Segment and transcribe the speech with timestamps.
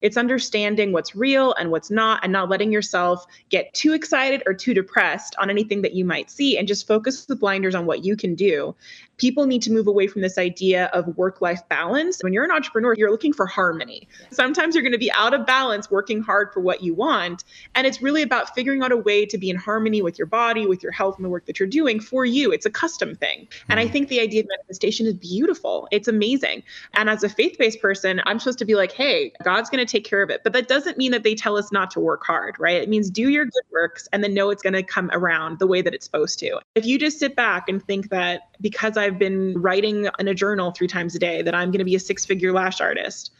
[0.00, 4.54] It's understanding what's real and what's not, and not letting yourself get too excited or
[4.54, 8.04] too depressed on anything that you might see, and just focus the blinders on what
[8.04, 8.74] you can do
[9.18, 12.22] people need to move away from this idea of work life balance.
[12.22, 14.08] When you're an entrepreneur, you're looking for harmony.
[14.30, 17.44] Sometimes you're going to be out of balance working hard for what you want.
[17.74, 20.66] And it's really about figuring out a way to be in harmony with your body,
[20.66, 22.52] with your health, and the work that you're doing for you.
[22.52, 23.48] It's a custom thing.
[23.68, 23.92] And I mm-hmm.
[23.92, 25.88] think the idea of manifestation is beautiful.
[25.90, 26.62] It's amazing.
[26.94, 29.87] And as a faith based person, I'm supposed to be like, hey, God's going to
[29.88, 30.42] take care of it.
[30.44, 32.80] But that doesn't mean that they tell us not to work hard, right?
[32.82, 35.66] It means do your good works and then know it's going to come around the
[35.66, 36.60] way that it's supposed to.
[36.74, 40.70] If you just sit back and think that because I've been writing in a journal
[40.72, 43.32] three times a day that I'm going to be a six figure lash artist.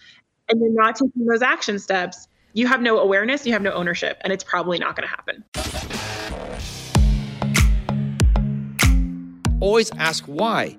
[0.49, 4.19] And you're not taking those action steps, you have no awareness, you have no ownership,
[4.23, 5.45] and it's probably not going to happen.
[9.61, 10.79] Always ask why.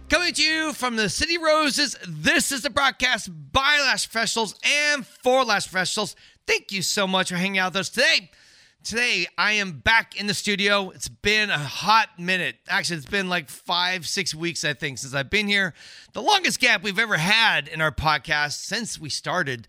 [0.11, 5.07] Coming to you from the City Roses, this is the broadcast by Lash Professionals and
[5.07, 6.17] for Lash Professionals.
[6.45, 8.29] Thank you so much for hanging out with us today.
[8.83, 10.89] Today, I am back in the studio.
[10.89, 12.57] It's been a hot minute.
[12.67, 15.73] Actually, it's been like five, six weeks, I think, since I've been here.
[16.11, 19.65] The longest gap we've ever had in our podcast since we started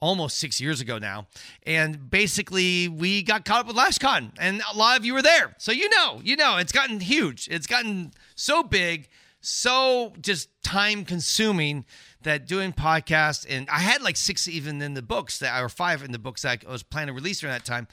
[0.00, 1.26] almost six years ago now.
[1.66, 5.54] And basically, we got caught up with LashCon, and a lot of you were there.
[5.56, 7.48] So you know, you know, it's gotten huge.
[7.50, 9.08] It's gotten so big
[9.40, 11.84] so just time consuming
[12.22, 16.02] that doing podcasts and I had like six even in the books that or five
[16.02, 17.86] in the books that I was planning to release during that time.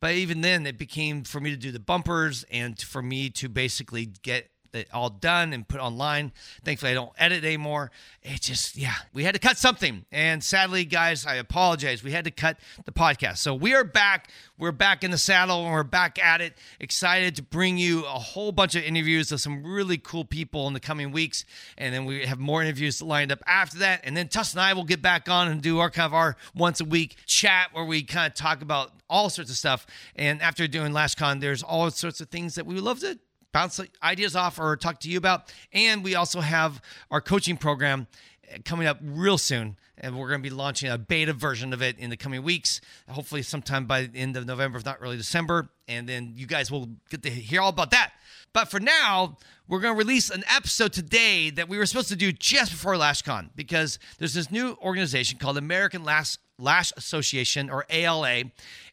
[0.00, 3.48] But even then it became for me to do the bumpers and for me to
[3.48, 6.32] basically get it all done and put online.
[6.64, 7.90] Thankfully, I don't edit anymore.
[8.22, 10.04] It just, yeah, we had to cut something.
[10.12, 12.02] And sadly, guys, I apologize.
[12.02, 13.38] We had to cut the podcast.
[13.38, 14.30] So we are back.
[14.58, 16.56] We're back in the saddle and we're back at it.
[16.78, 20.74] Excited to bring you a whole bunch of interviews of some really cool people in
[20.74, 21.44] the coming weeks.
[21.78, 24.00] And then we have more interviews lined up after that.
[24.04, 26.36] And then Tuss and I will get back on and do our kind of our
[26.54, 29.86] once a week chat where we kind of talk about all sorts of stuff.
[30.14, 33.18] And after doing LashCon, there's all sorts of things that we would love to
[33.52, 35.52] bounce ideas off or talk to you about.
[35.72, 36.80] And we also have
[37.10, 38.06] our coaching program
[38.52, 39.76] uh, coming up real soon.
[40.02, 42.80] And we're going to be launching a beta version of it in the coming weeks,
[43.06, 45.68] hopefully sometime by the end of November, if not early December.
[45.88, 48.12] And then you guys will get to hear all about that.
[48.52, 49.36] But for now,
[49.68, 52.94] we're going to release an episode today that we were supposed to do just before
[52.94, 58.44] LashCon because there's this new organization called American Lash, Lash Association or ALA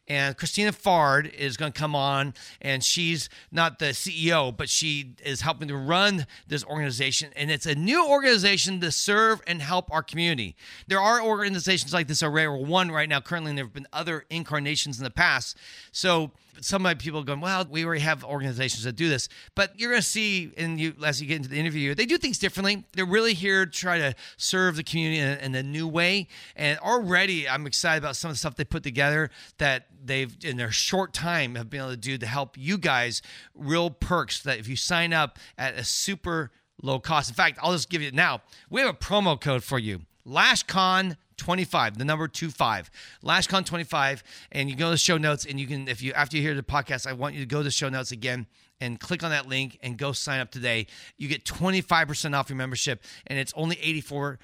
[0.08, 5.14] and Cristina Fard is going to come on, and she's not the CEO, but she
[5.24, 9.92] is helping to run this organization, and it's a new organization to serve and help
[9.92, 10.56] our community.
[10.86, 13.86] There are organizations like this already, or one right now currently, and there have been
[13.92, 15.56] other incarnations in the past.
[15.92, 19.28] So some of my people going, well, we already have organizations that do this.
[19.54, 22.18] But you're going to see, and you as you get into the interview, they do
[22.18, 22.84] things differently.
[22.92, 26.28] They're really here to try to serve the community in, in a new way.
[26.56, 30.56] And already, I'm excited about some of the stuff they put together that they've in
[30.56, 33.22] their short time have been able to do to help you guys
[33.54, 36.50] real perks that if you sign up at a super
[36.82, 37.28] low cost.
[37.28, 38.42] In fact, I'll just give you now.
[38.70, 40.02] We have a promo code for you.
[40.26, 42.90] LashCon 25, the number two 25.
[43.24, 44.22] LashCon 25.
[44.52, 46.62] And you go to show notes and you can, if you, after you hear the
[46.62, 48.46] podcast, I want you to go to show notes again
[48.80, 50.86] and click on that link and go sign up today.
[51.16, 54.38] You get 25% off your membership and it's only $84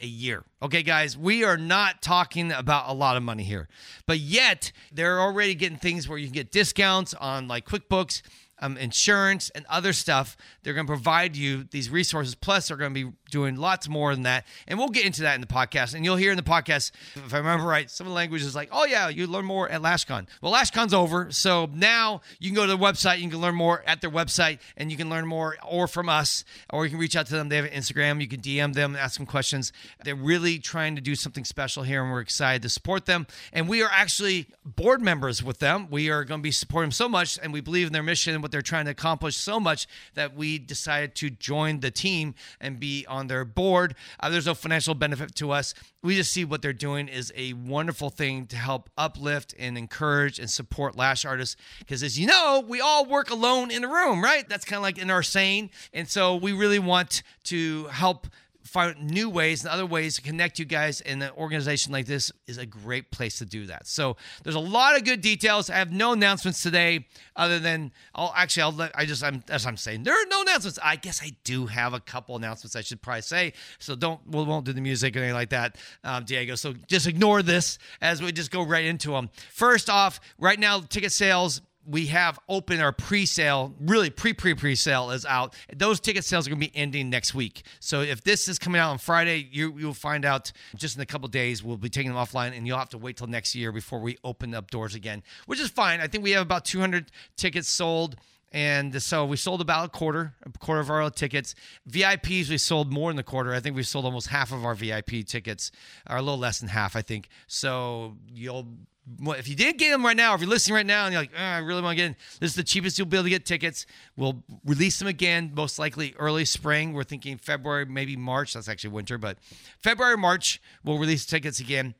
[0.00, 0.44] a year.
[0.62, 3.68] Okay, guys, we are not talking about a lot of money here,
[4.06, 8.22] but yet they're already getting things where you can get discounts on like QuickBooks
[8.58, 10.36] um, insurance, and other stuff.
[10.62, 12.34] They're going to provide you these resources.
[12.34, 14.46] Plus, they're going to be doing lots more than that.
[14.68, 15.94] And we'll get into that in the podcast.
[15.94, 18.54] And you'll hear in the podcast, if I remember right, some of the language is
[18.54, 20.26] like, oh, yeah, you learn more at LashCon.
[20.40, 21.30] Well, LashCon's over.
[21.30, 23.18] So now you can go to the website.
[23.18, 26.44] You can learn more at their website and you can learn more or from us,
[26.70, 27.48] or you can reach out to them.
[27.48, 28.20] They have an Instagram.
[28.20, 29.72] You can DM them, ask them questions.
[30.04, 33.26] They're really trying to do something special here, and we're excited to support them.
[33.52, 35.88] And we are actually board members with them.
[35.90, 38.34] We are going to be supporting them so much, and we believe in their mission
[38.44, 42.78] what they're trying to accomplish so much that we decided to join the team and
[42.78, 43.94] be on their board.
[44.20, 45.72] Uh, there's no financial benefit to us.
[46.02, 50.38] We just see what they're doing is a wonderful thing to help uplift and encourage
[50.38, 51.56] and support lash artists.
[51.78, 54.46] Because as you know, we all work alone in a room, right?
[54.46, 55.70] That's kind of like in our saying.
[55.94, 58.26] And so we really want to help
[58.64, 62.32] find new ways and other ways to connect you guys and an organization like this
[62.46, 63.86] is a great place to do that.
[63.86, 65.68] So there's a lot of good details.
[65.68, 67.06] I have no announcements today
[67.36, 70.02] other than i'll actually i'll let i just i'm as i'm saying.
[70.02, 70.78] There are no announcements.
[70.82, 73.52] I guess i do have a couple announcements i should probably say.
[73.78, 76.54] So don't we won't do the music or anything like that um, diego.
[76.54, 80.80] So just ignore this as we just go right into them first off right now
[80.80, 86.46] ticket sales we have open our pre-sale really pre-pre pre-sale is out those ticket sales
[86.46, 89.48] are going to be ending next week so if this is coming out on friday
[89.50, 92.66] you, you'll find out just in a couple days we'll be taking them offline and
[92.66, 95.68] you'll have to wait till next year before we open up doors again which is
[95.68, 98.16] fine i think we have about 200 tickets sold
[98.54, 101.56] and so we sold about a quarter, a quarter of our tickets.
[101.90, 103.52] VIPs, we sold more than a quarter.
[103.52, 105.72] I think we sold almost half of our VIP tickets,
[106.08, 107.28] or a little less than half, I think.
[107.48, 108.68] So you'll
[109.06, 111.32] if you didn't get them right now, if you're listening right now and you're like,
[111.36, 113.30] oh, I really want to get in, this is the cheapest you'll be able to
[113.30, 113.86] get tickets.
[114.16, 116.92] We'll release them again, most likely early spring.
[116.94, 118.54] We're thinking February, maybe March.
[118.54, 119.38] That's actually winter, but
[119.82, 121.94] February, March, we'll release tickets again.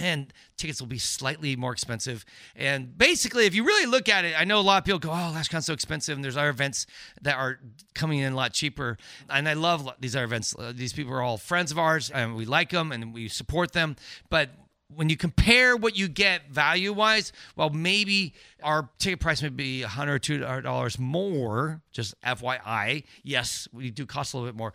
[0.00, 2.24] And tickets will be slightly more expensive.
[2.54, 5.10] And basically, if you really look at it, I know a lot of people go,
[5.10, 6.86] "Oh, LashCon's so expensive," and there's other events
[7.20, 7.58] that are
[7.94, 8.96] coming in a lot cheaper.
[9.28, 10.54] And I love these other events.
[10.72, 13.96] These people are all friends of ours, and we like them and we support them.
[14.30, 14.50] But
[14.94, 19.82] when you compare what you get value wise, well, maybe our ticket price may be
[19.82, 23.04] 100 or $200 more, just FYI.
[23.22, 24.72] Yes, we do cost a little bit more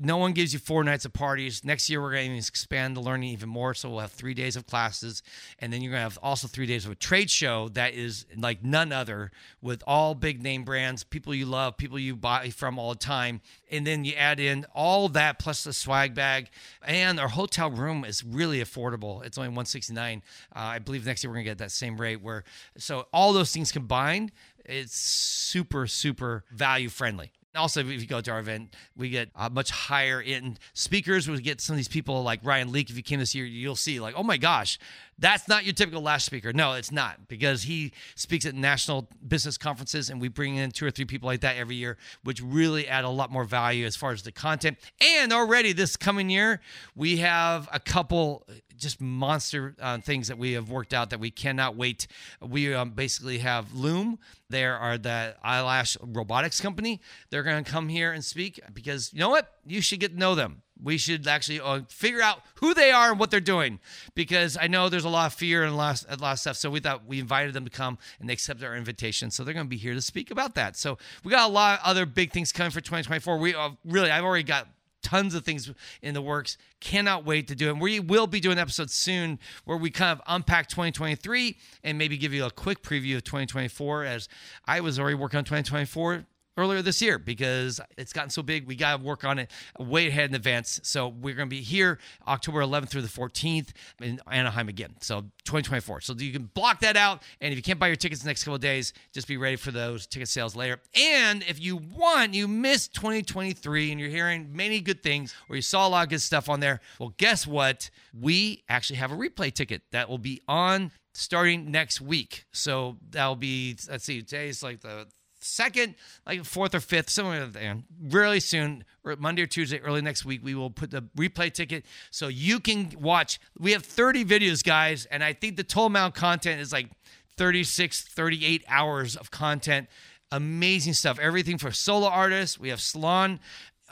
[0.00, 1.64] no one gives you four nights of parties.
[1.64, 3.74] Next year, we're going to expand the learning even more.
[3.74, 5.22] So we'll have three days of classes.
[5.58, 8.26] And then you're going to have also three days of a trade show that is
[8.36, 9.30] like none other
[9.60, 13.40] with all big name brands, people you love, people you buy from all the time.
[13.70, 16.50] And then you add in all that plus the swag bag.
[16.82, 19.24] And our hotel room is really affordable.
[19.24, 20.22] It's only 169
[20.54, 22.22] uh, I believe next year we're going to get that same rate.
[22.22, 22.44] Where
[22.76, 24.32] So all those things combined,
[24.64, 29.48] it's super, super value friendly also, if you go to our event, we get uh,
[29.48, 31.28] much higher in speakers.
[31.28, 32.90] We get some of these people like Ryan Leak.
[32.90, 34.78] If you came this year, you'll see like, oh my gosh,
[35.18, 36.52] that's not your typical lash speaker.
[36.52, 40.86] No, it's not because he speaks at national business conferences, and we bring in two
[40.86, 43.96] or three people like that every year, which really add a lot more value as
[43.96, 44.78] far as the content.
[45.00, 46.60] And already this coming year,
[46.94, 51.30] we have a couple just monster uh, things that we have worked out that we
[51.30, 52.06] cannot wait.
[52.40, 54.18] We um, basically have Luum.
[54.48, 57.00] There are the eyelash robotics company.
[57.30, 59.52] They're going to come here and speak because you know what?
[59.66, 60.62] You should get to know them.
[60.82, 63.80] We should actually uh, figure out who they are and what they're doing
[64.14, 66.56] because I know there's a lot of fear and a lot, a lot of stuff.
[66.56, 69.30] So we thought we invited them to come and they accepted our invitation.
[69.30, 70.76] So they're going to be here to speak about that.
[70.76, 73.38] So we got a lot of other big things coming for 2024.
[73.38, 74.68] We uh, really, I've already got
[75.02, 75.72] tons of things
[76.02, 76.58] in the works.
[76.80, 77.78] Cannot wait to do it.
[77.78, 82.32] We will be doing episodes soon where we kind of unpack 2023 and maybe give
[82.32, 84.28] you a quick preview of 2024 as
[84.66, 86.24] I was already working on 2024
[86.58, 88.66] earlier this year because it's gotten so big.
[88.66, 90.80] We got to work on it way ahead in advance.
[90.82, 93.70] So we're going to be here October 11th through the 14th
[94.02, 94.94] in Anaheim again.
[95.00, 96.00] So 2024.
[96.02, 97.22] So you can block that out.
[97.40, 99.70] And if you can't buy your tickets the next couple days, just be ready for
[99.70, 100.80] those ticket sales later.
[100.94, 105.62] And if you want, you missed 2023 and you're hearing many good things or you
[105.62, 106.80] saw a lot of good stuff on there.
[106.98, 107.90] Well, guess what?
[108.12, 112.46] We actually have a replay ticket that will be on starting next week.
[112.52, 115.06] So that'll be, let's see, today's like the
[115.40, 115.94] second,
[116.26, 117.76] like fourth or fifth, somewhere there.
[118.00, 118.84] Really soon,
[119.18, 122.92] Monday or Tuesday, early next week, we will put the replay ticket so you can
[123.00, 123.38] watch.
[123.58, 126.90] We have 30 videos, guys, and I think the total amount of content is like
[127.36, 129.88] 36, 38 hours of content.
[130.30, 131.18] Amazing stuff.
[131.18, 132.58] Everything for solo artists.
[132.58, 133.40] We have salon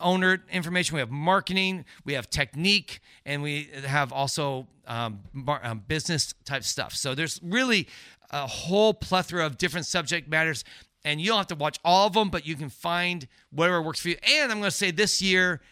[0.01, 0.95] owner information.
[0.95, 1.85] We have marketing.
[2.05, 5.21] We have technique, and we have also um,
[5.63, 6.95] um, business type stuff.
[6.95, 7.89] So there's really
[8.31, 10.65] a whole plethora of different subject matters
[11.07, 14.01] and you don't have to watch all of them, but you can find whatever works
[14.01, 14.17] for you.
[14.29, 15.63] And I'm going to say this year,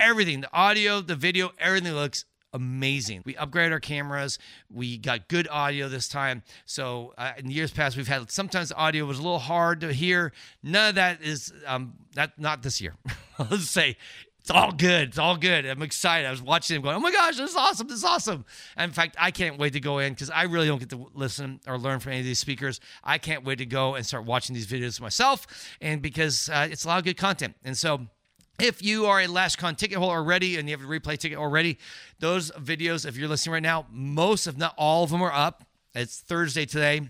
[0.00, 3.22] everything the audio, the video, everything looks amazing.
[3.24, 4.40] We upgraded our cameras.
[4.68, 6.42] We got good audio this time.
[6.64, 10.32] So uh, in years past, we've had sometimes audio was a little hard to hear.
[10.64, 12.94] None of that is um, that not this year.
[13.38, 13.96] Let's say
[14.46, 15.08] it's all good.
[15.08, 15.66] It's all good.
[15.66, 16.24] I'm excited.
[16.24, 17.88] I was watching him going, oh my gosh, this is awesome.
[17.88, 18.44] This is awesome.
[18.76, 21.08] And in fact, I can't wait to go in because I really don't get to
[21.14, 22.78] listen or learn from any of these speakers.
[23.02, 25.48] I can't wait to go and start watching these videos myself.
[25.80, 27.56] And because uh, it's a lot of good content.
[27.64, 28.06] And so,
[28.60, 31.76] if you are a LashCon ticket holder already and you have a replay ticket already,
[32.20, 35.64] those videos, if you're listening right now, most, if not all of them, are up.
[35.92, 37.00] It's Thursday today.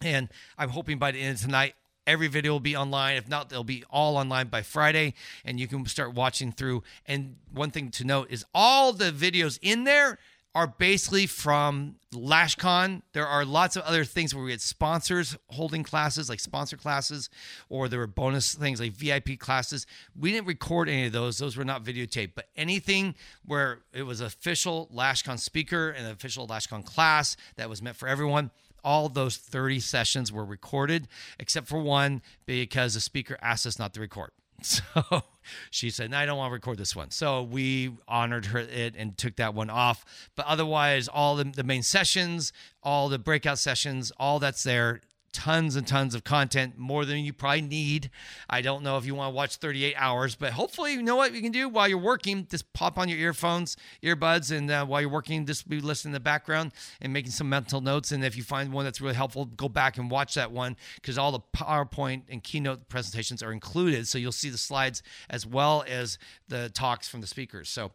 [0.00, 1.74] And I'm hoping by the end of tonight,
[2.06, 3.16] Every video will be online.
[3.16, 6.82] If not, they'll be all online by Friday, and you can start watching through.
[7.06, 10.18] And one thing to note is all the videos in there
[10.54, 13.02] are basically from LashCon.
[13.12, 17.30] There are lots of other things where we had sponsors holding classes, like sponsor classes,
[17.70, 19.86] or there were bonus things like VIP classes.
[20.18, 22.32] We didn't record any of those; those were not videotaped.
[22.34, 23.14] But anything
[23.46, 28.50] where it was official LashCon speaker and official LashCon class that was meant for everyone,
[28.84, 31.08] all those 30 sessions were recorded,
[31.38, 34.30] except for one because the speaker asked us not to record.
[34.62, 35.22] So
[35.70, 37.10] she said, no, I don't want to record this one.
[37.10, 40.04] So we honored her it and took that one off.
[40.36, 45.00] But otherwise, all the, the main sessions, all the breakout sessions, all that's there
[45.32, 48.10] tons and tons of content, more than you probably need.
[48.48, 51.32] I don't know if you want to watch 38 hours, but hopefully, you know what
[51.32, 52.46] you can do while you're working?
[52.50, 56.14] Just pop on your earphones, earbuds, and uh, while you're working, just be listening in
[56.14, 58.12] the background and making some mental notes.
[58.12, 61.18] And if you find one that's really helpful, go back and watch that one because
[61.18, 64.06] all the PowerPoint and keynote presentations are included.
[64.06, 67.68] So you'll see the slides as well as the talks from the speakers.
[67.68, 67.92] So,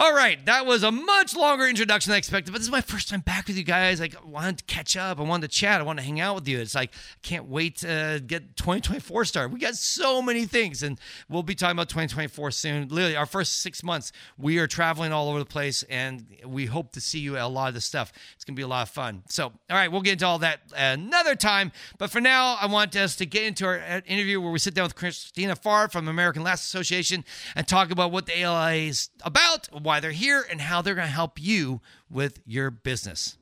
[0.00, 2.80] all right, that was a much longer introduction than I expected, but this is my
[2.80, 4.00] first time back with you guys.
[4.00, 5.20] I wanted to catch up.
[5.20, 5.78] I wanted to chat.
[5.78, 6.58] I wanted to hang out with you.
[6.58, 9.52] It's like, I can't wait to get 2024 started.
[9.52, 12.88] We got so many things, and we'll be talking about 2024 soon.
[12.88, 16.92] Literally, our first six months, we are traveling all over the place, and we hope
[16.92, 18.10] to see you at a lot of the stuff.
[18.34, 19.24] It's going to be a lot of fun.
[19.28, 21.72] So, all right, we'll get into all that another time.
[21.98, 24.72] But for now, I want us to get into our uh, interview where we sit
[24.72, 27.22] down with Cristina Fard from American Lash Association
[27.54, 31.08] and talk about what the ALA is about why they're here, and how they're going
[31.08, 33.36] to help you with your business.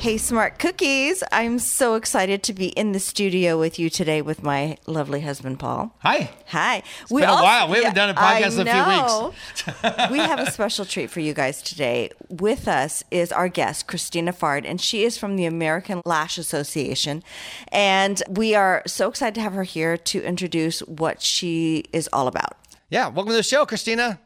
[0.00, 1.22] Hey, Smart Cookies.
[1.30, 5.58] I'm so excited to be in the studio with you today with my lovely husband,
[5.58, 5.94] Paul.
[5.98, 6.30] Hi.
[6.46, 6.82] Hi.
[7.02, 7.68] It's we been also, a while.
[7.68, 10.10] We haven't done a podcast in a few weeks.
[10.10, 12.08] we have a special treat for you guys today.
[12.30, 17.22] With us is our guest, Cristina Fard, and she is from the American Lash Association.
[17.68, 22.26] And we are so excited to have her here to introduce what she is all
[22.26, 22.56] about.
[22.88, 23.08] Yeah.
[23.08, 24.18] Welcome to the show, Cristina.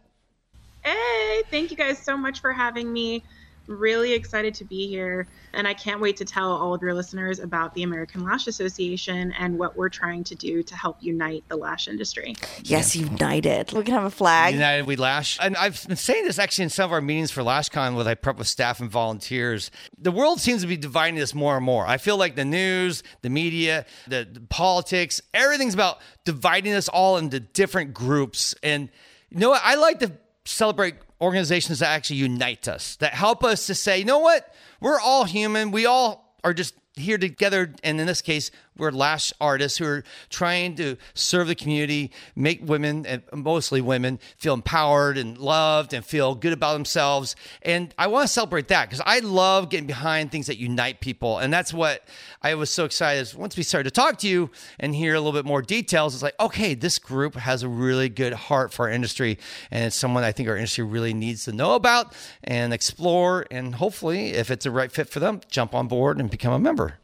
[0.85, 3.25] Hey, thank you guys so much for having me
[3.67, 5.27] really excited to be here.
[5.53, 9.33] And I can't wait to tell all of your listeners about the American Lash Association
[9.39, 12.35] and what we're trying to do to help unite the lash industry.
[12.63, 13.73] Yes, united.
[13.73, 14.55] We can have a flag.
[14.55, 15.39] United We Lash.
[15.41, 18.15] And I've been saying this actually in some of our meetings for LashCon with I
[18.15, 19.71] prep with staff and volunteers.
[19.97, 21.87] The world seems to be dividing us more and more.
[21.87, 27.17] I feel like the news, the media, the, the politics, everything's about dividing us all
[27.17, 28.55] into different groups.
[28.63, 28.89] And
[29.31, 29.63] you know what?
[29.65, 30.13] I like to
[30.45, 34.55] celebrate organizations that actually unite us, that help us to say, you know what?
[34.81, 35.71] We're all human.
[35.71, 37.73] We all are just here together.
[37.83, 42.61] And in this case, we're lash artists who are trying to serve the community, make
[42.67, 47.37] women and mostly women feel empowered and loved and feel good about themselves.
[47.63, 51.39] And I want to celebrate that because I love getting behind things that unite people.
[51.39, 52.07] And that's what
[52.43, 54.51] I was so excited is once we started to talk to you
[54.81, 56.15] and hear a little bit more details.
[56.15, 59.39] It's like, okay, this group has a really good heart for our industry.
[59.71, 63.47] And it's someone I think our industry really needs to know about and explore.
[63.51, 66.59] And hopefully, if it's a right fit for them, jump on board and become a
[66.59, 66.99] member.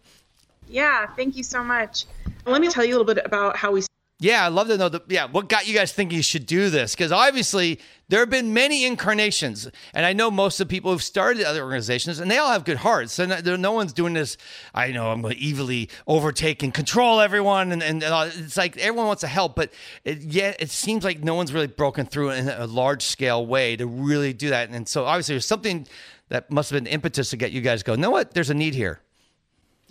[0.71, 2.07] Yeah, thank you so much.
[2.47, 3.83] Let me tell you a little bit about how we.
[4.23, 6.69] Yeah, I'd love to know the yeah what got you guys thinking you should do
[6.69, 10.93] this because obviously there have been many incarnations, and I know most of the people
[10.93, 13.19] who've started other organizations, and they all have good hearts.
[13.19, 14.37] And no, no one's doing this.
[14.75, 18.77] I know I'm going to evilly overtake and control everyone, and, and, and it's like
[18.77, 19.73] everyone wants to help, but
[20.05, 23.75] it, yet it seems like no one's really broken through in a large scale way
[23.77, 24.69] to really do that.
[24.69, 25.87] And so obviously there's something
[26.29, 27.93] that must have been impetus to get you guys go.
[27.93, 28.35] You know what?
[28.35, 29.01] There's a need here.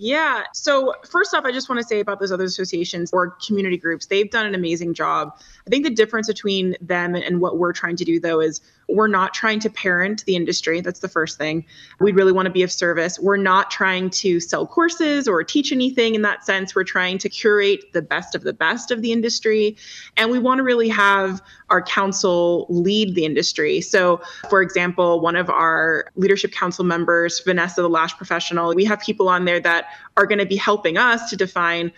[0.02, 0.44] Yeah.
[0.54, 4.06] So, first off, I just want to say about those other associations or community groups,
[4.06, 5.38] they've done an amazing job.
[5.68, 9.08] I think the difference between them and what we're trying to do, though, is we're
[9.08, 10.82] not trying to parent the industry.
[10.82, 11.66] That's the first thing.
[12.00, 13.20] We really want to be of service.
[13.20, 16.76] We're not trying to sell courses or teach anything in that sense.
[16.76, 19.78] We're trying to curate the best of the best of the industry.
[20.18, 23.82] And we want to really have our council lead the industry.
[23.82, 29.00] So, for example, one of our leadership council members, Vanessa, the lash professional, we have
[29.00, 29.86] people on there that
[30.18, 31.92] are going to be helping us to define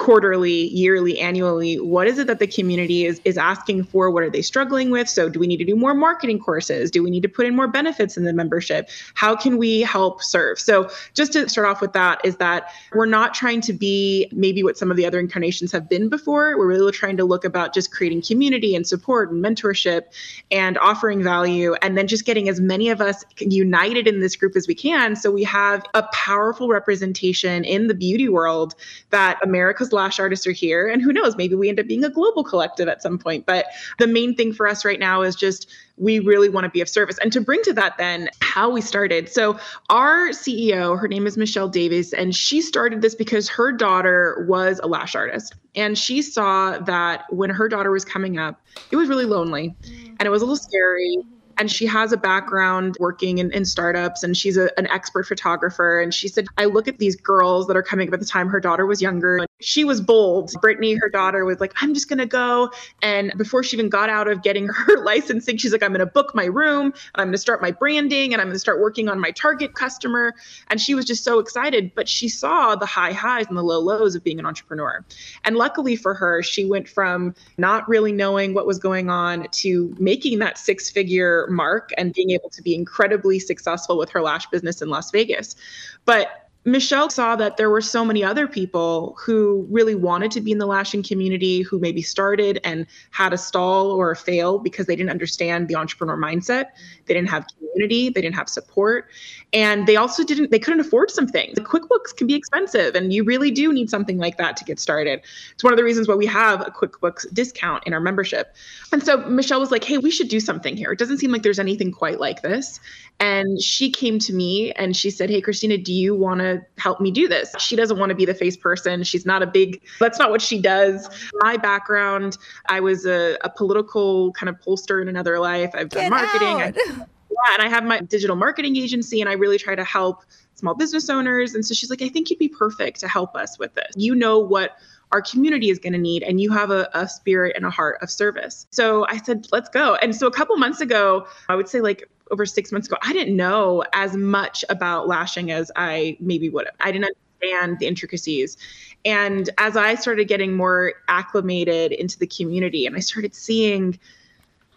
[0.00, 4.10] quarterly, yearly, annually, what is it that the community is is asking for?
[4.10, 5.10] What are they struggling with?
[5.10, 6.90] So do we need to do more marketing courses?
[6.90, 8.88] Do we need to put in more benefits in the membership?
[9.12, 10.58] How can we help serve?
[10.58, 14.62] So just to start off with that is that we're not trying to be maybe
[14.62, 16.56] what some of the other incarnations have been before.
[16.56, 20.04] We're really trying to look about just creating community and support and mentorship
[20.50, 24.56] and offering value and then just getting as many of us united in this group
[24.56, 28.74] as we can so we have a powerful representation in the beauty world
[29.10, 30.88] that America's lash artists are here.
[30.88, 33.46] And who knows, maybe we end up being a global collective at some point.
[33.46, 33.66] But
[33.98, 36.88] the main thing for us right now is just we really want to be of
[36.88, 37.18] service.
[37.18, 39.28] And to bring to that, then, how we started.
[39.28, 39.58] So,
[39.90, 44.80] our CEO, her name is Michelle Davis, and she started this because her daughter was
[44.82, 45.54] a lash artist.
[45.74, 50.22] And she saw that when her daughter was coming up, it was really lonely and
[50.26, 51.18] it was a little scary
[51.60, 56.00] and she has a background working in, in startups and she's a, an expert photographer.
[56.00, 58.48] And she said i look at these girls that are coming up at the time
[58.48, 59.36] her daughter was younger.
[59.36, 60.52] And she was bold.
[60.62, 62.70] Brittany her daughter was like i'm just going to go.
[63.02, 66.06] And before she even got out of getting her licensing she's like i'm going to
[66.06, 68.80] book my room and i'm going to start my branding and i'm going to start
[68.80, 70.34] working on my target customer.
[70.68, 73.80] And she was just so excited but she saw the high highs and the low
[73.80, 75.04] lows of being an entrepreneur.
[75.44, 79.94] And luckily for her she went from not really knowing what was going on to
[79.98, 84.46] making that six figure mark and being able to be incredibly successful with her lash
[84.46, 85.56] business in Las Vegas.
[86.04, 90.52] But Michelle saw that there were so many other people who really wanted to be
[90.52, 94.86] in the lashing community who maybe started and had a stall or a fail because
[94.86, 96.66] they didn't understand the entrepreneur mindset.
[97.06, 99.08] They didn't have community, they didn't have support,
[99.52, 101.54] and they also didn't they couldn't afford some things.
[101.54, 104.78] The QuickBooks can be expensive and you really do need something like that to get
[104.78, 105.20] started.
[105.52, 108.54] It's one of the reasons why we have a QuickBooks discount in our membership.
[108.92, 110.92] And so Michelle was like, "Hey, we should do something here.
[110.92, 112.80] It doesn't seem like there's anything quite like this."
[113.20, 117.02] And she came to me and she said, Hey, Cristina, do you want to help
[117.02, 117.54] me do this?
[117.58, 119.04] She doesn't want to be the face person.
[119.04, 121.06] She's not a big, that's not what she does.
[121.42, 122.38] My background,
[122.70, 125.70] I was a, a political kind of pollster in another life.
[125.74, 127.04] I've done Get marketing.
[127.46, 130.74] Yeah, and I have my digital marketing agency and I really try to help small
[130.74, 131.54] business owners.
[131.54, 133.92] And so she's like, I think you'd be perfect to help us with this.
[133.96, 134.76] You know what
[135.12, 137.98] our community is going to need and you have a, a, spirit and a heart
[138.00, 138.66] of service.
[138.70, 139.96] So i said let's go.
[139.96, 143.12] And so a couple months ago i would say like over six months ago i
[143.12, 146.74] didn't know as much about lashing as i maybe would have.
[146.80, 148.56] I didn't understand the intricacies.
[149.04, 153.98] And as i started getting more acclimated into the community and i started seeing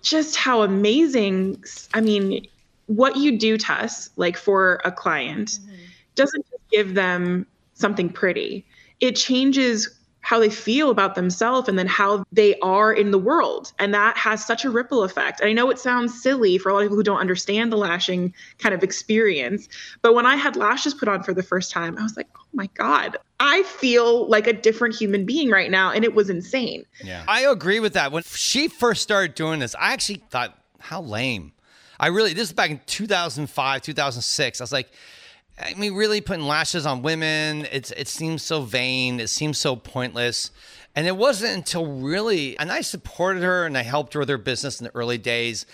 [0.02, 2.48] just how amazing i mean
[2.96, 5.76] what you do to us like for a client mm-hmm.
[6.16, 8.66] doesn't just give them something pretty
[9.00, 9.90] it changes
[10.24, 13.74] how they feel about themselves and then how they are in the world.
[13.78, 15.42] And that has such a ripple effect.
[15.42, 17.78] And I know it sounds silly for a lot of people who don't understand the
[17.78, 19.68] lashing kind of experience.
[20.02, 22.46] But when I had lashes put on for the first time, I was like, oh
[22.54, 25.92] my God, I feel like a different human being right now.
[25.92, 26.86] And it was insane.
[27.04, 27.26] Yeah.
[27.28, 28.14] I agree with that.
[28.14, 31.52] When she first started doing this, I actually thought, how lame.
[32.00, 34.62] I really, this is back in 2005, 2006.
[34.62, 34.90] I was like,
[35.60, 39.20] I mean, really putting lashes on women, it's it seems so vain.
[39.20, 40.52] It seems so pointless.
[40.96, 44.38] And it wasn't until really, and I supported her and I helped her with her
[44.38, 45.66] business in the early days,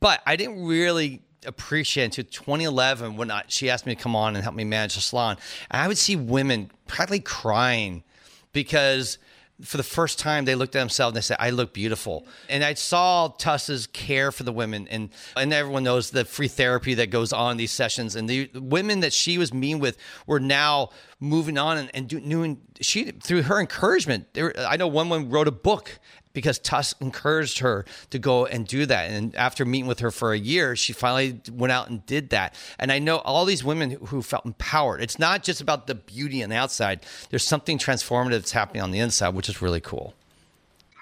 [0.00, 4.36] but I didn't really appreciate until 2011 when I, she asked me to come on
[4.36, 5.36] and help me manage the salon.
[5.70, 8.04] And I would see women practically crying
[8.52, 9.18] because
[9.62, 12.26] for the first time they looked at themselves and they said i look beautiful.
[12.48, 16.94] And i saw tuss's care for the women and and everyone knows the free therapy
[16.94, 18.16] that goes on in these sessions.
[18.16, 19.96] And the women that she was meeting with
[20.26, 25.08] were now moving on and, and doing she through her encouragement there, i know one
[25.08, 25.98] woman wrote a book
[26.32, 29.10] because Tuss encouraged her to go and do that.
[29.10, 32.54] And after meeting with her for a year, she finally went out and did that.
[32.78, 35.02] And I know all these women who felt empowered.
[35.02, 38.90] It's not just about the beauty on the outside, there's something transformative that's happening on
[38.90, 40.14] the inside, which is really cool.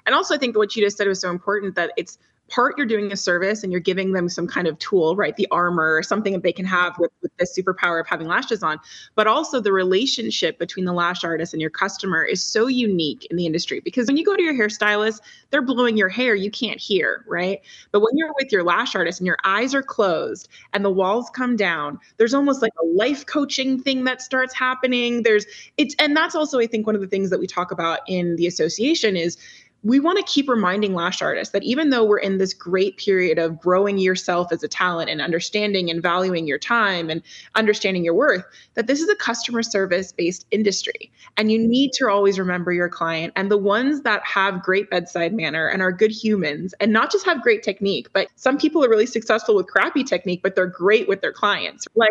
[0.07, 2.17] And also, I think what you just said was so important that it's
[2.49, 5.37] part you're doing a service and you're giving them some kind of tool, right?
[5.37, 8.63] The armor or something that they can have with, with this superpower of having lashes
[8.63, 8.79] on.
[9.15, 13.37] But also the relationship between the lash artist and your customer is so unique in
[13.37, 16.81] the industry because when you go to your hairstylist, they're blowing your hair, you can't
[16.81, 17.61] hear, right?
[17.93, 21.31] But when you're with your lash artist and your eyes are closed and the walls
[21.31, 25.23] come down, there's almost like a life coaching thing that starts happening.
[25.23, 28.01] There's it's and that's also I think one of the things that we talk about
[28.09, 29.37] in the association is
[29.85, 33.39] we want to keep reminding lash artists that even though we're in this great period
[33.39, 37.23] of growing yourself as a talent and understanding and valuing your time and
[37.55, 41.13] understanding your worth, that this is a customer service based industry.
[41.37, 45.33] And you need to always remember your client and the ones that have great bedside
[45.33, 48.91] manner and are good humans and not just have great technique, but some people are
[48.91, 51.87] really successful with crappy technique, but they're great with their clients.
[51.95, 52.11] Like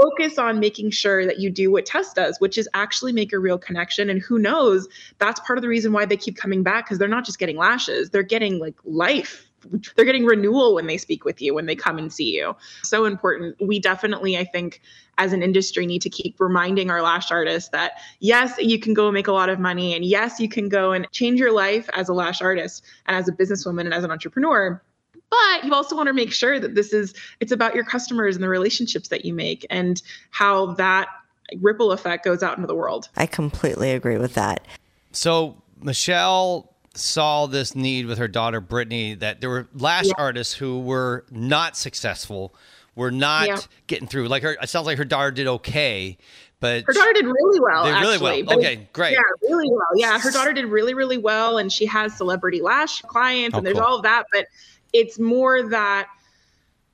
[0.00, 3.38] focus on making sure that you do what Tess does, which is actually make a
[3.38, 4.10] real connection.
[4.10, 7.08] And who knows, that's part of the reason why they keep coming back because they're
[7.08, 9.48] not just getting lashes, they're getting like life.
[9.94, 12.56] They're getting renewal when they speak with you when they come and see you.
[12.82, 13.54] So important.
[13.60, 14.80] We definitely i think
[15.18, 19.12] as an industry need to keep reminding our lash artists that yes you can go
[19.12, 22.08] make a lot of money and yes you can go and change your life as
[22.08, 24.82] a lash artist and as a businesswoman and as an entrepreneur
[25.32, 28.42] but you also want to make sure that this is it's about your customers and
[28.42, 31.08] the relationships that you make and how that
[31.60, 34.64] ripple effect goes out into the world i completely agree with that
[35.10, 40.12] so michelle saw this need with her daughter brittany that there were lash yeah.
[40.18, 42.54] artists who were not successful
[42.94, 43.58] were not yeah.
[43.86, 46.18] getting through like her it sounds like her daughter did okay
[46.60, 47.84] but her daughter did really well.
[47.84, 48.42] Did really actually.
[48.44, 48.58] well.
[48.58, 49.14] Okay, great.
[49.14, 49.88] Yeah, really well.
[49.96, 53.66] Yeah, her daughter did really, really well, and she has celebrity lash clients, oh, and
[53.66, 53.84] there's cool.
[53.84, 54.26] all of that.
[54.30, 54.46] But
[54.92, 56.08] it's more that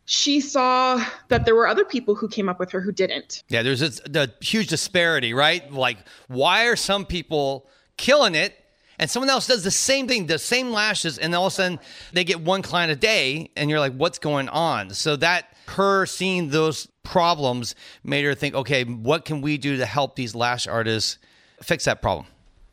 [0.05, 3.43] she saw that there were other people who came up with her who didn't.
[3.49, 5.71] Yeah, there's a, the huge disparity, right?
[5.71, 8.55] Like, why are some people killing it
[8.99, 11.79] and someone else does the same thing, the same lashes, and all of a sudden
[12.13, 14.91] they get one client a day, and you're like, what's going on?
[14.91, 19.87] So that her seeing those problems made her think, okay, what can we do to
[19.87, 21.19] help these lash artists
[21.63, 22.27] fix that problem?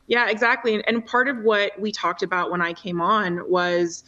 [0.08, 0.82] Yeah, exactly.
[0.84, 4.04] And part of what we talked about when I came on was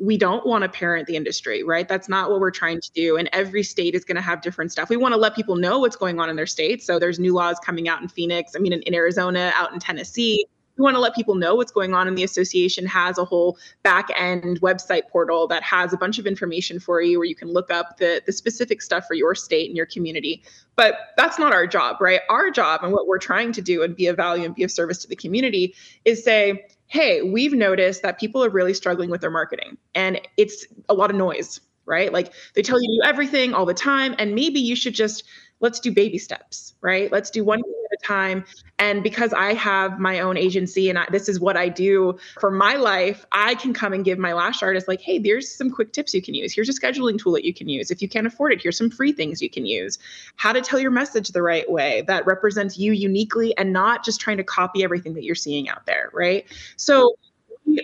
[0.00, 1.86] we don't want to parent the industry, right?
[1.86, 3.16] That's not what we're trying to do.
[3.16, 4.88] And every state is going to have different stuff.
[4.88, 6.82] We want to let people know what's going on in their state.
[6.82, 9.78] So there's new laws coming out in Phoenix, I mean, in, in Arizona, out in
[9.78, 10.46] Tennessee
[10.80, 13.58] we want to let people know what's going on and the association has a whole
[13.82, 17.52] back end website portal that has a bunch of information for you where you can
[17.52, 20.42] look up the, the specific stuff for your state and your community
[20.76, 23.94] but that's not our job right our job and what we're trying to do and
[23.94, 25.74] be of value and be of service to the community
[26.06, 30.66] is say hey we've noticed that people are really struggling with their marketing and it's
[30.88, 34.14] a lot of noise right like they tell you to do everything all the time
[34.18, 35.24] and maybe you should just
[35.60, 37.12] let's do baby steps, right?
[37.12, 38.44] Let's do one thing at a time.
[38.80, 42.50] And because I have my own agency and I, this is what I do for
[42.50, 45.92] my life, I can come and give my lash artist, like, hey, there's some quick
[45.92, 46.54] tips you can use.
[46.54, 47.90] Here's a scheduling tool that you can use.
[47.90, 49.98] If you can't afford it, here's some free things you can use.
[50.36, 54.18] How to tell your message the right way that represents you uniquely and not just
[54.18, 56.46] trying to copy everything that you're seeing out there, right?
[56.76, 57.16] So,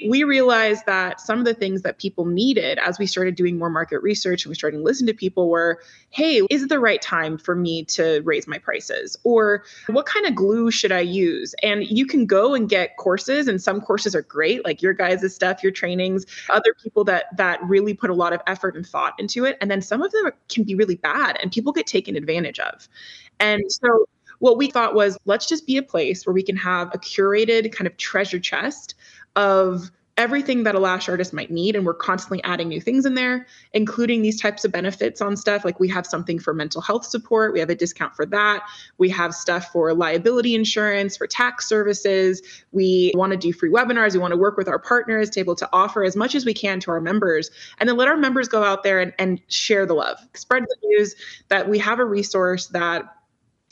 [0.08, 3.70] we realized that some of the things that people needed as we started doing more
[3.70, 7.02] market research and we started to listen to people were hey is it the right
[7.02, 9.16] time for me to raise my prices?
[9.24, 11.54] Or what kind of glue should i use?
[11.62, 15.34] And you can go and get courses and some courses are great like your guys'
[15.34, 19.14] stuff your trainings other people that that really put a lot of effort and thought
[19.18, 19.58] into it.
[19.60, 22.88] And then some of them can be really bad and people get taken advantage of.
[23.40, 24.06] And so
[24.38, 27.72] what we thought was let's just be a place where we can have a curated
[27.72, 28.94] kind of treasure chest
[29.36, 33.14] of everything that a lash artist might need and we're constantly adding new things in
[33.14, 35.64] there including these types of benefits on stuff.
[35.64, 38.62] Like we have something for mental health support we have a discount for that
[38.96, 44.14] we have stuff for liability insurance for tax services we want to do free webinars
[44.14, 46.46] we want to work with our partners to be able to offer as much as
[46.46, 49.40] we can to our members and then let our members go out there and, and
[49.48, 51.14] share the love spread the news
[51.48, 53.04] that we have a resource that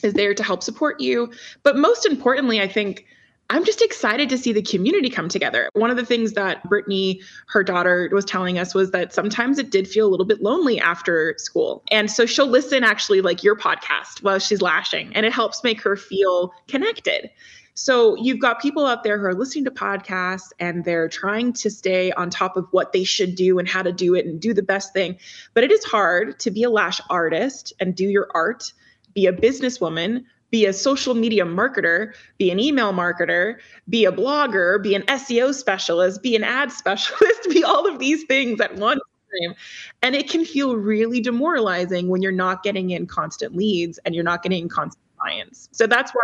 [0.02, 1.30] is there to help support you.
[1.62, 3.06] But most importantly i think
[3.50, 5.68] I'm just excited to see the community come together.
[5.74, 9.70] One of the things that Brittany, her daughter, was telling us was that sometimes it
[9.70, 11.82] did feel a little bit lonely after school.
[11.90, 15.82] And so she'll listen actually like your podcast while she's lashing, and it helps make
[15.82, 17.30] her feel connected.
[17.74, 21.70] So you've got people out there who are listening to podcasts and they're trying to
[21.70, 24.54] stay on top of what they should do and how to do it and do
[24.54, 25.18] the best thing.
[25.54, 28.72] But it is hard to be a lash artist and do your art,
[29.12, 33.56] be a businesswoman be a social media marketer, be an email marketer,
[33.88, 38.22] be a blogger, be an SEO specialist, be an ad specialist, be all of these
[38.22, 39.56] things at time.
[40.00, 44.22] And it can feel really demoralizing when you're not getting in constant leads and you're
[44.22, 45.68] not getting constant clients.
[45.72, 46.20] So that's why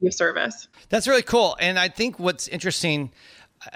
[0.00, 0.68] we to service.
[0.88, 1.56] That's really cool.
[1.58, 3.10] And I think what's interesting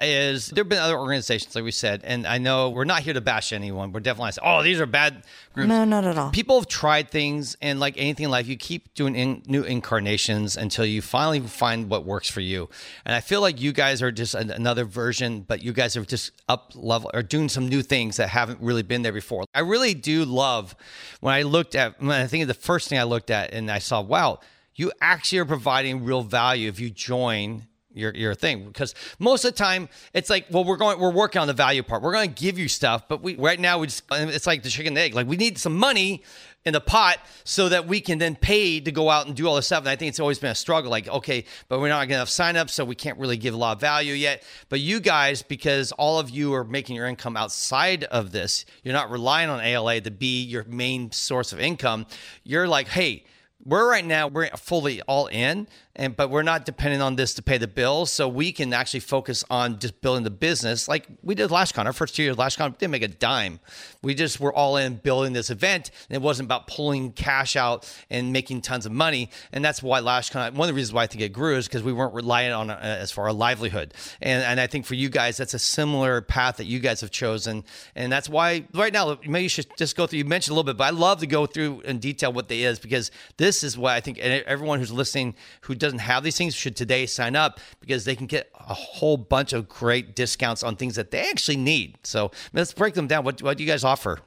[0.02, 3.14] is there have been other organizations, like we said, and I know we're not here
[3.14, 3.92] to bash anyone.
[3.92, 5.22] We're definitely saying, oh, these are bad
[5.52, 5.68] groups.
[5.68, 6.30] No, not at all.
[6.30, 10.56] People have tried things, and like anything in life, you keep doing in, new incarnations
[10.56, 12.68] until you finally find what works for you.
[13.04, 16.32] And I feel like you guys are just another version, but you guys are just
[16.48, 19.44] up level or doing some new things that haven't really been there before.
[19.54, 20.74] I really do love
[21.20, 23.70] when I looked at, when I think of the first thing I looked at, and
[23.70, 24.40] I saw, wow,
[24.74, 28.66] you actually are providing real value if you join your your thing.
[28.66, 31.82] Because most of the time it's like well we're going we're working on the value
[31.82, 32.02] part.
[32.02, 34.68] We're going to give you stuff but we right now we just it's like the
[34.68, 35.14] chicken and egg.
[35.14, 36.22] Like we need some money
[36.64, 39.54] in the pot so that we can then pay to go out and do all
[39.54, 39.80] this stuff.
[39.80, 42.28] And I think it's always been a struggle like okay but we're not to have
[42.28, 44.44] signups so we can't really give a lot of value yet.
[44.68, 48.94] But you guys because all of you are making your income outside of this you're
[48.94, 52.06] not relying on ALA to be your main source of income.
[52.44, 53.24] You're like hey
[53.64, 57.42] we're right now we're fully all in and but we're not dependent on this to
[57.42, 60.88] pay the bills so we can actually focus on just building the business.
[60.88, 63.60] Like we did LashCon our first two years LashCon didn't make a dime.
[64.02, 65.90] We just were all in building this event.
[66.08, 69.30] And it wasn't about pulling cash out and making tons of money.
[69.52, 71.82] And that's why LashCon one of the reasons why I think it grew is because
[71.82, 73.94] we weren't reliant on uh, as far our livelihood.
[74.20, 77.10] And and I think for you guys that's a similar path that you guys have
[77.10, 77.64] chosen.
[77.94, 80.64] And that's why right now maybe you should just go through you mentioned a little
[80.64, 83.78] bit but I love to go through in detail what they is because this is
[83.78, 87.60] what I think everyone who's listening who doesn't have these things should today sign up
[87.80, 91.56] because they can get a whole bunch of great discounts on things that they actually
[91.56, 91.96] need.
[92.02, 93.24] So let's break them down.
[93.24, 94.18] What, what do you guys offer?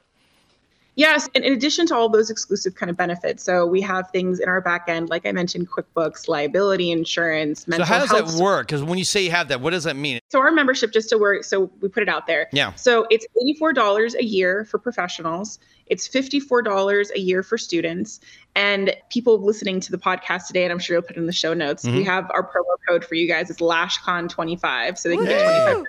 [0.96, 4.40] Yes, and in addition to all those exclusive kind of benefits, so we have things
[4.40, 8.36] in our back end, like I mentioned, QuickBooks, liability insurance, mental So how does health
[8.36, 8.66] that work?
[8.66, 10.18] Because when you say you have that, what does that mean?
[10.30, 12.48] So our membership, just to work, so we put it out there.
[12.52, 12.74] Yeah.
[12.74, 15.58] So it's eighty-four dollars a year for professionals.
[15.86, 18.20] It's fifty-four dollars a year for students.
[18.54, 21.54] And people listening to the podcast today, and I'm sure you'll put in the show
[21.54, 21.84] notes.
[21.84, 21.96] Mm-hmm.
[21.96, 23.48] We have our promo code for you guys.
[23.50, 25.86] It's LashCon25, so they can get twenty-five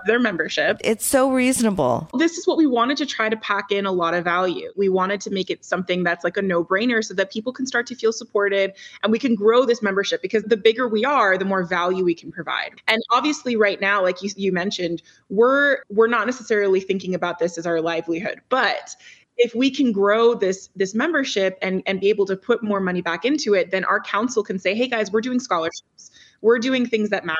[0.00, 0.78] of their membership.
[0.84, 2.08] It's so reasonable.
[2.18, 4.70] This is what we wanted to try to pack in a lot of value.
[4.76, 7.66] We wanted to make it something that's like a no brainer so that people can
[7.66, 8.72] start to feel supported
[9.02, 12.14] and we can grow this membership because the bigger we are, the more value we
[12.14, 12.80] can provide.
[12.86, 17.56] And obviously right now, like you, you mentioned, we're we're not necessarily thinking about this
[17.56, 18.94] as our livelihood, but
[19.36, 23.02] if we can grow this this membership and and be able to put more money
[23.02, 26.10] back into it then our council can say hey guys we're doing scholarships
[26.42, 27.38] we're doing things that matter.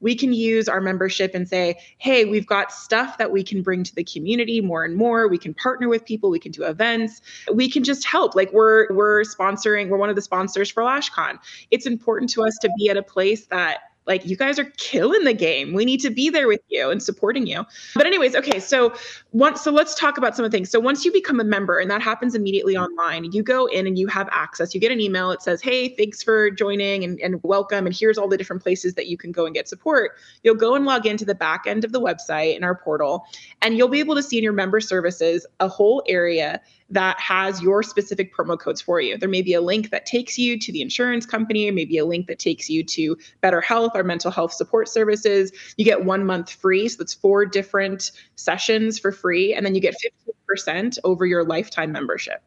[0.00, 3.82] We can use our membership and say, hey, we've got stuff that we can bring
[3.84, 5.28] to the community more and more.
[5.28, 7.20] We can partner with people, we can do events,
[7.52, 8.34] we can just help.
[8.34, 11.38] Like we're we're sponsoring, we're one of the sponsors for LashCon.
[11.70, 15.24] It's important to us to be at a place that like you guys are killing
[15.24, 15.72] the game.
[15.72, 17.64] We need to be there with you and supporting you.
[17.94, 18.94] But anyways okay so
[19.32, 20.70] once so let's talk about some of the things.
[20.70, 23.98] So once you become a member and that happens immediately online you go in and
[23.98, 24.74] you have access.
[24.74, 28.18] You get an email it says hey thanks for joining and, and welcome and here's
[28.18, 30.12] all the different places that you can go and get support.
[30.42, 33.26] You'll go and log into the back end of the website in our portal
[33.62, 37.62] and you'll be able to see in your member services a whole area that has
[37.62, 39.16] your specific promo codes for you.
[39.16, 42.26] There may be a link that takes you to the insurance company, maybe a link
[42.26, 45.52] that takes you to BetterHelp, or mental health support services.
[45.76, 46.88] You get one month free.
[46.88, 49.54] So that's four different sessions for free.
[49.54, 49.96] And then you get
[50.46, 52.42] 15% over your lifetime membership.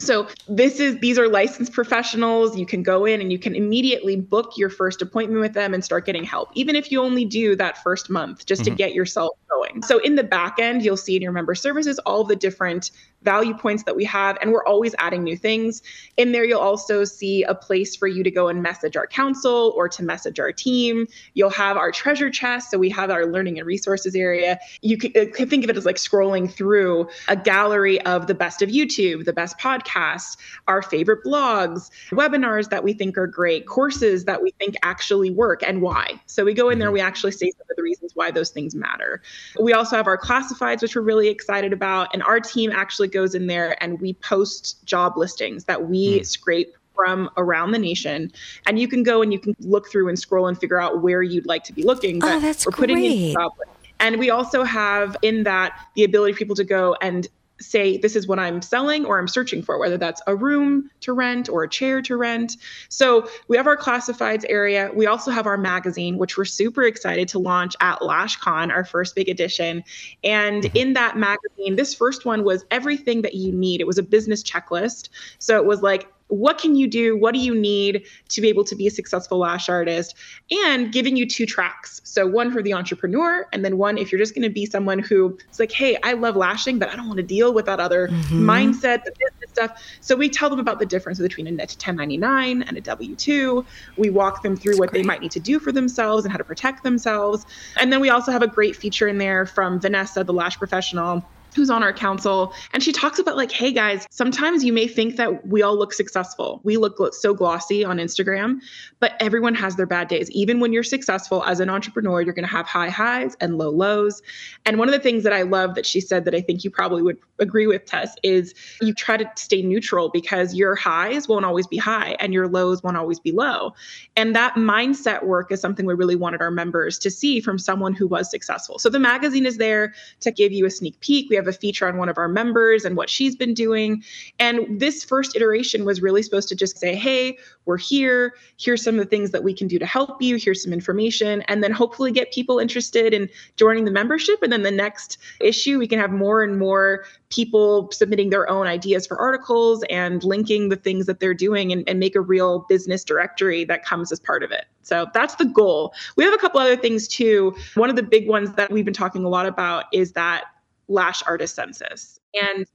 [0.00, 2.56] So this is these are licensed professionals.
[2.56, 5.84] You can go in and you can immediately book your first appointment with them and
[5.84, 8.70] start getting help, even if you only do that first month just mm-hmm.
[8.70, 9.82] to get yourself going.
[9.82, 12.90] So in the back end, you'll see in your member services all the different
[13.22, 15.82] value points that we have, and we're always adding new things.
[16.16, 19.72] In there, you'll also see a place for you to go and message our council
[19.76, 21.08] or to message our team.
[21.34, 22.70] You'll have our treasure chest.
[22.70, 24.60] So we have our learning and resources area.
[24.82, 28.62] You can, uh, think of it as like scrolling through a gallery of the best
[28.62, 30.36] of YouTube, the best podcasts,
[30.68, 35.62] our favorite blogs, webinars that we think are great, courses that we think actually work,
[35.66, 36.20] and why.
[36.26, 36.94] So we go in there, mm-hmm.
[36.94, 39.22] we actually say some of the reasons why those things matter.
[39.60, 43.34] We also have our classifieds, which we're really excited about, and our team actually goes
[43.34, 46.26] in there and we post job listings that we mm.
[46.26, 48.32] scrape from around the nation
[48.66, 51.22] and you can go and you can look through and scroll and figure out where
[51.22, 53.28] you'd like to be looking but oh, that's we're putting great.
[53.28, 53.52] in job
[54.00, 57.28] and we also have in that the ability for people to go and
[57.60, 61.12] say this is what I'm selling or I'm searching for, whether that's a room to
[61.12, 62.56] rent or a chair to rent.
[62.88, 64.90] So we have our classifieds area.
[64.94, 69.14] We also have our magazine, which we're super excited to launch at LashCon, our first
[69.14, 69.82] big edition.
[70.22, 70.76] And mm-hmm.
[70.76, 73.80] in that magazine, this first one was everything that you need.
[73.80, 75.08] It was a business checklist.
[75.38, 77.16] So it was like what can you do?
[77.16, 80.14] What do you need to be able to be a successful lash artist?
[80.50, 82.00] And giving you two tracks.
[82.04, 84.98] So one for the entrepreneur, and then one if you're just going to be someone
[84.98, 87.80] who is like, hey, I love lashing, but I don't want to deal with that
[87.80, 88.48] other mm-hmm.
[88.48, 89.82] mindset, the business stuff.
[90.00, 93.64] So we tell them about the difference between a 1099 and a W 2.
[93.96, 95.02] We walk them through That's what great.
[95.02, 97.46] they might need to do for themselves and how to protect themselves.
[97.76, 101.24] And then we also have a great feature in there from Vanessa, the lash professional
[101.58, 105.16] who's on our council and she talks about like hey guys sometimes you may think
[105.16, 106.60] that we all look successful.
[106.62, 108.60] We look so glossy on instagram
[109.00, 110.30] but everyone has their bad days.
[110.30, 113.70] Even when you're successful as an entrepreneur you're going to have high highs and low
[113.70, 114.22] lows.
[114.64, 116.70] And one of the things that i love that she said that i think you
[116.70, 121.44] probably would agree with tess is you try to stay neutral because your highs won't
[121.44, 123.74] always be high and your lows won't always be low.
[124.16, 127.94] And that mindset work is something we really wanted our members to see from someone
[127.94, 128.78] who was successful.
[128.78, 131.28] So the magazine is there to give you a sneak peek.
[131.30, 134.02] We have a feature on one of our members and what she's been doing.
[134.38, 138.34] And this first iteration was really supposed to just say, hey, we're here.
[138.58, 140.36] Here's some of the things that we can do to help you.
[140.36, 141.42] Here's some information.
[141.42, 144.42] And then hopefully get people interested in joining the membership.
[144.42, 148.66] And then the next issue, we can have more and more people submitting their own
[148.66, 152.64] ideas for articles and linking the things that they're doing and, and make a real
[152.68, 154.64] business directory that comes as part of it.
[154.82, 155.92] So that's the goal.
[156.16, 157.54] We have a couple other things too.
[157.74, 160.44] One of the big ones that we've been talking a lot about is that
[160.88, 162.18] Lash Artist Census.
[162.40, 162.66] And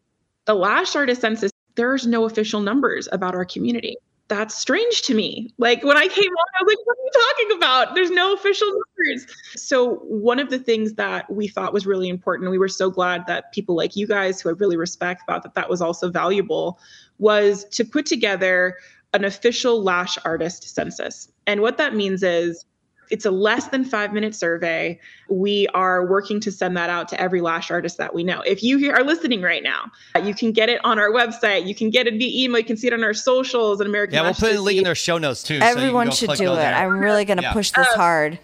[0.46, 3.98] the Lash Artist Census, there's no official numbers about our community.
[4.30, 5.54] That's strange to me.
[5.58, 7.96] Like when I came on, I was like, what are you talking about?
[7.96, 9.28] There's no official numbers.
[9.56, 13.28] So, one of the things that we thought was really important, we were so glad
[13.28, 16.80] that people like you guys, who I really respect, thought that that was also valuable,
[17.20, 18.78] was to put together
[19.14, 21.30] an official lash artist census.
[21.46, 22.66] And what that means is
[23.10, 25.00] it's a less than five minute survey.
[25.30, 28.42] We are working to send that out to every lash artist that we know.
[28.42, 29.92] If you are listening right now,
[30.24, 31.68] you can get it on our website.
[31.68, 32.60] You can get it via email.
[32.60, 34.16] You can see it on our socials and American.
[34.16, 35.60] Yeah, Lash we'll put a link in their show notes too.
[35.60, 36.56] so you can Everyone go should do it.
[36.56, 36.74] there.
[36.74, 37.54] I'm really going to Yeah.
[37.54, 38.40] push this uh, hard.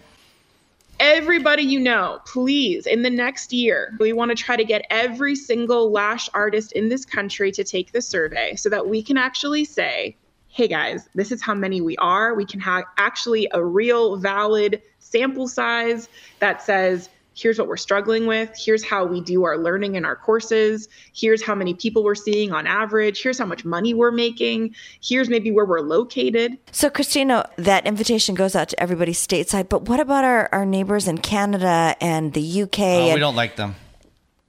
[0.98, 5.34] everybody you know, please, in the next year, we want to try to get every
[5.34, 9.64] single lash artist in this country to take the survey so that we can actually
[9.64, 10.14] say,
[10.50, 12.34] hey guys, this is how many we are.
[12.34, 16.08] We can have actually a real valid sample size
[16.40, 18.50] that says, here's what we're struggling with.
[18.58, 20.88] Here's how we do our learning in our courses.
[21.14, 23.22] Here's how many people we're seeing on average.
[23.22, 24.74] Here's how much money we're making.
[25.00, 26.58] Here's maybe where we're located.
[26.72, 31.06] So, Cristina, that invitation goes out to everybody stateside, but what about our, our neighbors
[31.06, 32.80] in Canada and the UK?
[32.80, 33.76] Oh, uh, and we don't like them.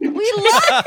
[0.09, 0.83] We love them!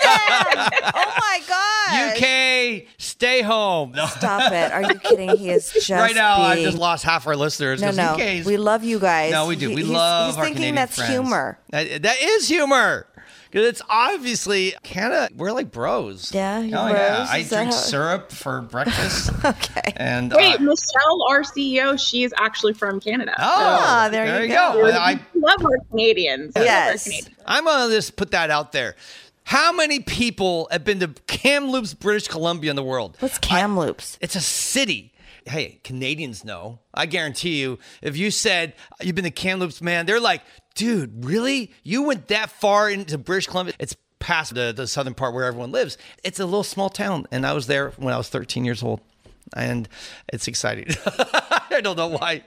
[0.94, 2.16] oh my God.
[2.16, 3.92] UK, stay home.
[3.92, 4.06] No.
[4.18, 4.72] Stop it.
[4.72, 5.36] Are you kidding?
[5.36, 5.90] He is just.
[5.90, 7.80] right now, I've just lost half our listeners.
[7.80, 8.14] No, 'cause no.
[8.14, 9.30] UK's We love you guys.
[9.32, 9.68] No, we do.
[9.68, 11.12] We He- he's- love he's our thinking Canadian that's friends.
[11.12, 11.58] humor.
[11.70, 13.06] That, that is humor.
[13.54, 15.28] Because it's obviously Canada.
[15.36, 16.32] We're like bros.
[16.34, 17.16] Yeah, Oh you're yeah.
[17.18, 17.28] bros?
[17.30, 19.30] I drink how- syrup for breakfast.
[19.44, 19.92] Okay.
[19.96, 23.32] and Wait, uh, Michelle, our CEO, she is actually from Canada.
[23.38, 24.88] oh, Ah, there you go.
[24.90, 26.52] I, we love our Canadians.
[26.56, 27.04] We love our Yes.
[27.04, 27.36] Canadians.
[27.46, 28.96] I'm gonna just put that out there.
[29.44, 33.16] How many people have been to Kamloops, British Columbia, in the world?
[33.20, 34.18] What's Kamloops?
[34.20, 35.12] It's a city.
[35.46, 36.80] Hey, Canadians know.
[36.92, 40.42] I guarantee you, if you said you've been to Kamloops, man, they're like,
[40.74, 41.72] dude, really?
[41.82, 43.74] You went that far into British Columbia?
[43.78, 45.98] It's past the, the southern part where everyone lives.
[46.22, 47.26] It's a little small town.
[47.30, 49.00] And I was there when I was 13 years old.
[49.54, 49.88] And
[50.32, 50.86] it's exciting.
[51.06, 52.42] I don't know why.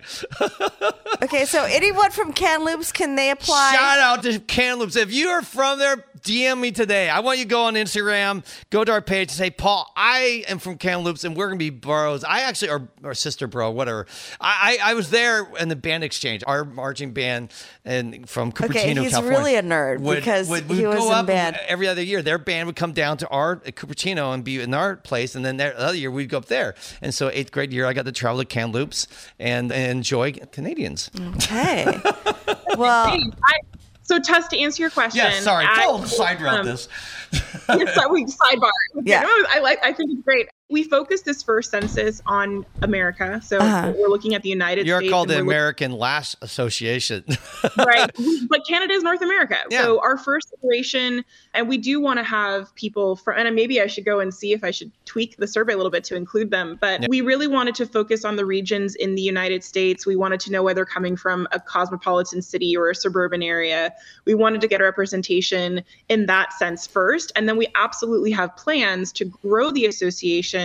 [1.21, 3.73] Okay, so anyone from Kamloops, can they apply?
[3.73, 4.95] Shout out to Kamloops.
[4.95, 7.09] If you are from there, DM me today.
[7.09, 10.43] I want you to go on Instagram, go to our page, and say, Paul, I
[10.47, 12.23] am from Kamloops, and we're gonna be bros.
[12.23, 14.05] I actually, or, or sister bro, whatever.
[14.41, 17.51] I, I I was there in the band exchange, our marching band,
[17.85, 19.39] and from Cupertino, Okay, he's California.
[19.39, 21.57] really a nerd because we he would was go in up band.
[21.67, 22.21] every other year.
[22.21, 25.45] Their band would come down to our at Cupertino and be in our place, and
[25.45, 26.75] then the other year we'd go up there.
[27.01, 29.07] And so eighth grade year, I got to travel to Kamloops
[29.39, 31.09] and, and enjoy Canadians.
[31.35, 31.99] Okay.
[32.77, 33.59] well, Hey, I,
[34.07, 35.19] so, Tess, to answer your question.
[35.23, 35.65] Yeah, sorry.
[35.65, 36.87] I- Don't side route um, this.
[37.31, 38.71] yes, we sidebar.
[39.03, 39.23] Yeah.
[39.25, 39.79] I like.
[39.83, 40.47] I think it's great.
[40.69, 43.93] We focused this first census on America, so Uh-huh.
[43.97, 45.01] we're looking at the United States.
[45.01, 47.23] You're called the and we're American Lash Association.
[47.77, 48.11] right?
[48.49, 49.83] But Canada is North America, Yeah.
[49.83, 53.37] so our first iteration, and we do want to have people from.
[53.37, 55.89] And maybe I should go and see if I should tweak the survey a little
[55.89, 56.77] bit to include them.
[56.81, 57.07] But Yeah.
[57.09, 60.05] we really wanted to focus on the regions in the United States.
[60.05, 63.93] We wanted to know whether coming from a cosmopolitan city or a suburban area.
[64.25, 68.53] We wanted to get a representation in that sense first, and then we absolutely have
[68.57, 70.56] plans to grow the association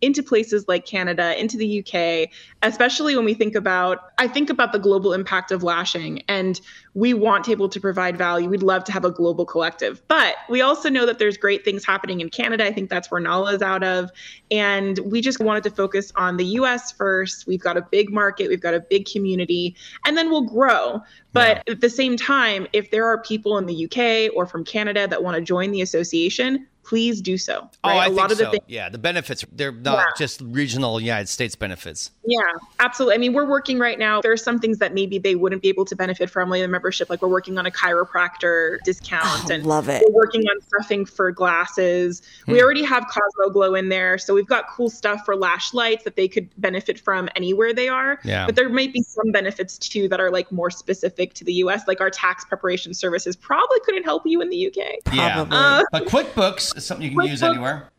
[0.00, 2.30] into places like Canada, into the UK,
[2.62, 6.60] especially when we think about I think about the global impact of lashing and
[6.94, 8.48] we want to be able to provide value.
[8.48, 10.02] We'd love to have a global collective.
[10.08, 12.66] But we also know that there's great things happening in Canada.
[12.66, 14.10] I think that's where Nala is out of.
[14.50, 17.46] And we just wanted to focus on the US first.
[17.46, 21.02] We've got a big market, we've got a big community, and then we'll grow.
[21.32, 25.06] But at the same time, if there are people in the UK or from Canada
[25.06, 27.70] that want to join the association, please do so.
[27.84, 27.98] Oh, right?
[27.98, 28.50] I a think lot of the so.
[28.50, 30.04] things yeah, the benefits, they're not Yeah.
[30.18, 32.10] just regional United States benefits.
[32.26, 32.40] Yeah,
[32.80, 33.14] absolutely.
[33.14, 34.20] I mean, we're working right now.
[34.20, 36.68] There are some things that maybe they wouldn't be able to benefit from like the
[36.68, 37.08] membership.
[37.08, 40.02] Like we're working on a chiropractor discount Oh, and love it.
[40.08, 42.22] we're working on stuffing for glasses.
[42.46, 42.52] Hmm.
[42.52, 44.18] We already have Cosmo Glow in there.
[44.18, 47.88] So we've got cool stuff for lash lights that they could benefit from anywhere they
[47.88, 48.18] are.
[48.24, 48.46] Yeah.
[48.46, 51.86] But there might be some benefits too that are like more specific to the US.
[51.86, 54.98] Like our tax preparation services probably couldn't help you in the UK.
[55.14, 55.34] Yeah.
[55.34, 55.56] Probably.
[55.56, 57.90] Uh, But QuickBooks is something you can use anywhere.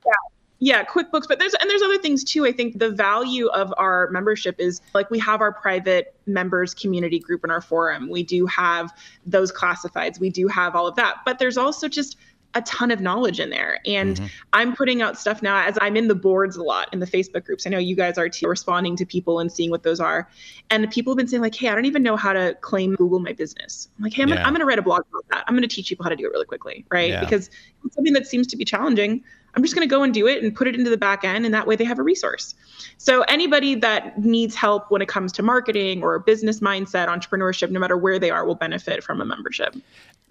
[0.63, 2.45] Yeah, QuickBooks, but there's and there's other things too.
[2.45, 7.17] I think the value of our membership is like we have our private members community
[7.17, 8.09] group in our forum.
[8.11, 8.91] We do have
[9.25, 10.19] those classifieds.
[10.19, 11.21] We do have all of that.
[11.25, 12.15] But there's also just
[12.53, 13.79] a ton of knowledge in there.
[13.85, 14.25] And mm-hmm.
[14.53, 17.45] I'm putting out stuff now as I'm in the boards a lot in the Facebook
[17.45, 17.65] groups.
[17.65, 20.29] I know you guys are too, responding to people and seeing what those are.
[20.69, 23.19] And people have been saying, like, hey, I don't even know how to claim Google
[23.19, 23.89] my business.
[23.97, 24.45] I'm like, hey, I'm, yeah.
[24.45, 25.45] I'm gonna write a blog about that.
[25.47, 27.09] I'm gonna teach people how to do it really quickly, right?
[27.09, 27.21] Yeah.
[27.21, 27.49] Because
[27.85, 29.23] it's something that seems to be challenging.
[29.55, 31.45] I'm just going to go and do it and put it into the back end,
[31.45, 32.55] and that way they have a resource.
[32.97, 37.79] So, anybody that needs help when it comes to marketing or business mindset, entrepreneurship, no
[37.79, 39.75] matter where they are, will benefit from a membership.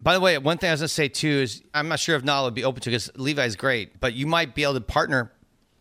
[0.03, 2.17] By the way, one thing I was going to say too is I'm not sure
[2.17, 4.81] if Nala would be open to because Levi's great, but you might be able to
[4.81, 5.31] partner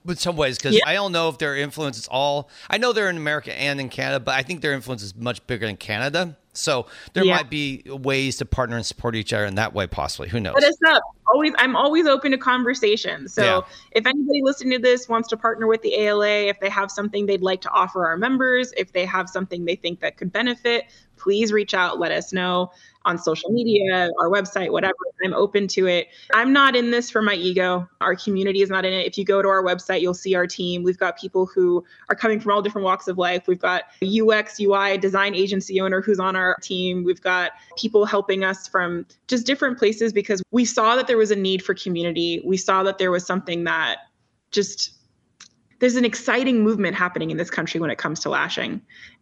[0.06, 0.84] with some ways because yeah.
[0.86, 2.50] I don't know if their influence is all.
[2.70, 5.45] I know they're in America and in Canada, but I think their influence is much
[5.47, 6.38] bigger in Canada.
[6.54, 7.38] So there yeah.
[7.38, 10.30] might be ways to partner and support each other in that way, possibly.
[10.30, 10.56] Who knows?
[10.56, 11.02] But it's up.
[11.32, 13.28] Always, I'm always open to conversation.
[13.28, 13.62] So yeah.
[13.91, 17.28] if anybody listening to this wants to partner with the ALA, if they have something
[17.28, 20.86] they'd like to offer our members, if they have something they think that could benefit,
[21.18, 22.00] please reach out.
[22.00, 22.72] Let us know
[23.10, 24.93] on social media, our website, whatever.
[25.24, 26.07] I'm open to it.
[26.34, 27.89] I'm not in this for my ego.
[27.99, 29.05] Our community is not in it.
[29.05, 30.84] If you go to our website, you'll see our team.
[30.84, 33.47] We've got people who are coming from all different walks of life.
[33.47, 37.03] We've got UX, UI, design agency owner who's on our team.
[37.03, 41.32] We've got people helping us from just different places because we saw that there was
[41.32, 42.41] a need for community.
[42.45, 43.97] We saw that there was something that
[44.51, 44.93] just
[45.80, 48.82] there's an exciting movement happening in this country when it comes to lashing.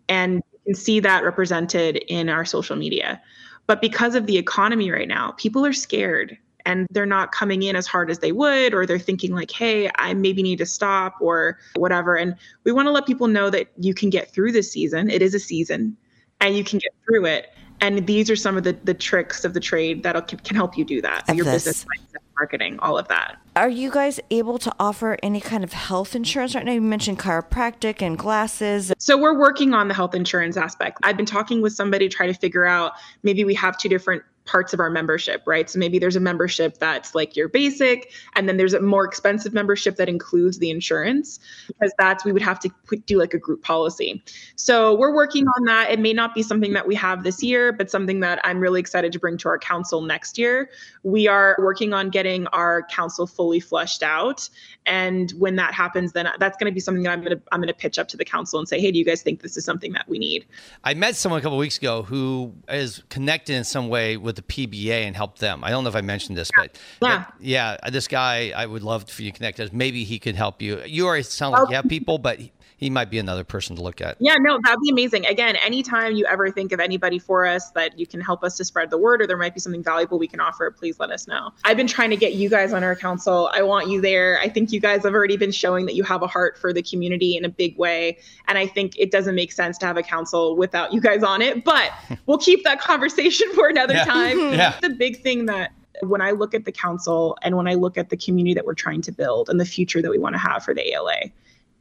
[0.09, 3.21] And you can see that represented in our social media.
[3.67, 7.75] But because of the economy right now, people are scared and they're not coming in
[7.75, 11.15] as hard as they would, or they're thinking, like, hey, I maybe need to stop
[11.21, 12.15] or whatever.
[12.15, 15.09] And we want to let people know that you can get through this season.
[15.09, 15.95] It is a season
[16.41, 17.53] and you can get through it.
[17.79, 20.77] And these are some of the, the tricks of the trade that can, can help
[20.77, 21.23] you do that.
[21.33, 21.65] Your this.
[21.65, 23.37] business mindset, marketing, all of that.
[23.55, 26.73] Are you guys able to offer any kind of health insurance right now?
[26.73, 28.93] You mentioned chiropractic and glasses.
[28.99, 30.99] So we're working on the health insurance aspect.
[31.03, 34.23] I've been talking with somebody to try to figure out maybe we have two different
[34.47, 35.69] parts of our membership, right?
[35.69, 39.53] So maybe there's a membership that's like your basic, and then there's a more expensive
[39.53, 43.37] membership that includes the insurance, because that's we would have to put, do like a
[43.37, 44.23] group policy.
[44.55, 45.91] So we're working on that.
[45.91, 48.79] It may not be something that we have this year, but something that I'm really
[48.79, 50.69] excited to bring to our council next year.
[51.03, 54.49] We are working on getting our council fully fleshed out,
[54.85, 57.59] and when that happens, then that's going to be something that I'm going to I'm
[57.59, 59.57] going to pitch up to the council and say, hey, do you guys think this
[59.57, 60.45] is something that we need?
[60.85, 64.41] I met someone a couple weeks ago who is connected in some way with the
[64.41, 65.63] PBA and help them.
[65.63, 68.83] I don't know if I mentioned this, but yeah, but, yeah, this guy I would
[68.83, 69.73] love for you to connect us.
[69.73, 70.81] Maybe he could help you.
[70.85, 72.39] You already sound like you have people, but
[72.77, 74.17] he might be another person to look at.
[74.19, 75.25] Yeah, no, that'd be amazing.
[75.25, 78.65] Again, anytime you ever think of anybody for us that you can help us to
[78.65, 81.27] spread the word or there might be something valuable we can offer, please let us
[81.27, 81.51] know.
[81.65, 83.49] I've been trying to get you guys on our council.
[83.51, 84.39] I want you there.
[84.41, 86.83] I think you guys have already been showing that you have a heart for the
[86.83, 88.19] community in a big way.
[88.47, 91.41] And I think it doesn't make sense to have a council without you guys on
[91.41, 91.91] it, but
[92.27, 94.05] we'll keep that conversation for another yeah.
[94.05, 94.26] time.
[94.51, 94.79] yeah.
[94.81, 95.71] The big thing that
[96.01, 98.73] when I look at the council and when I look at the community that we're
[98.73, 101.31] trying to build and the future that we want to have for the ALA,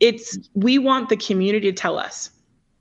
[0.01, 2.31] it's we want the community to tell us,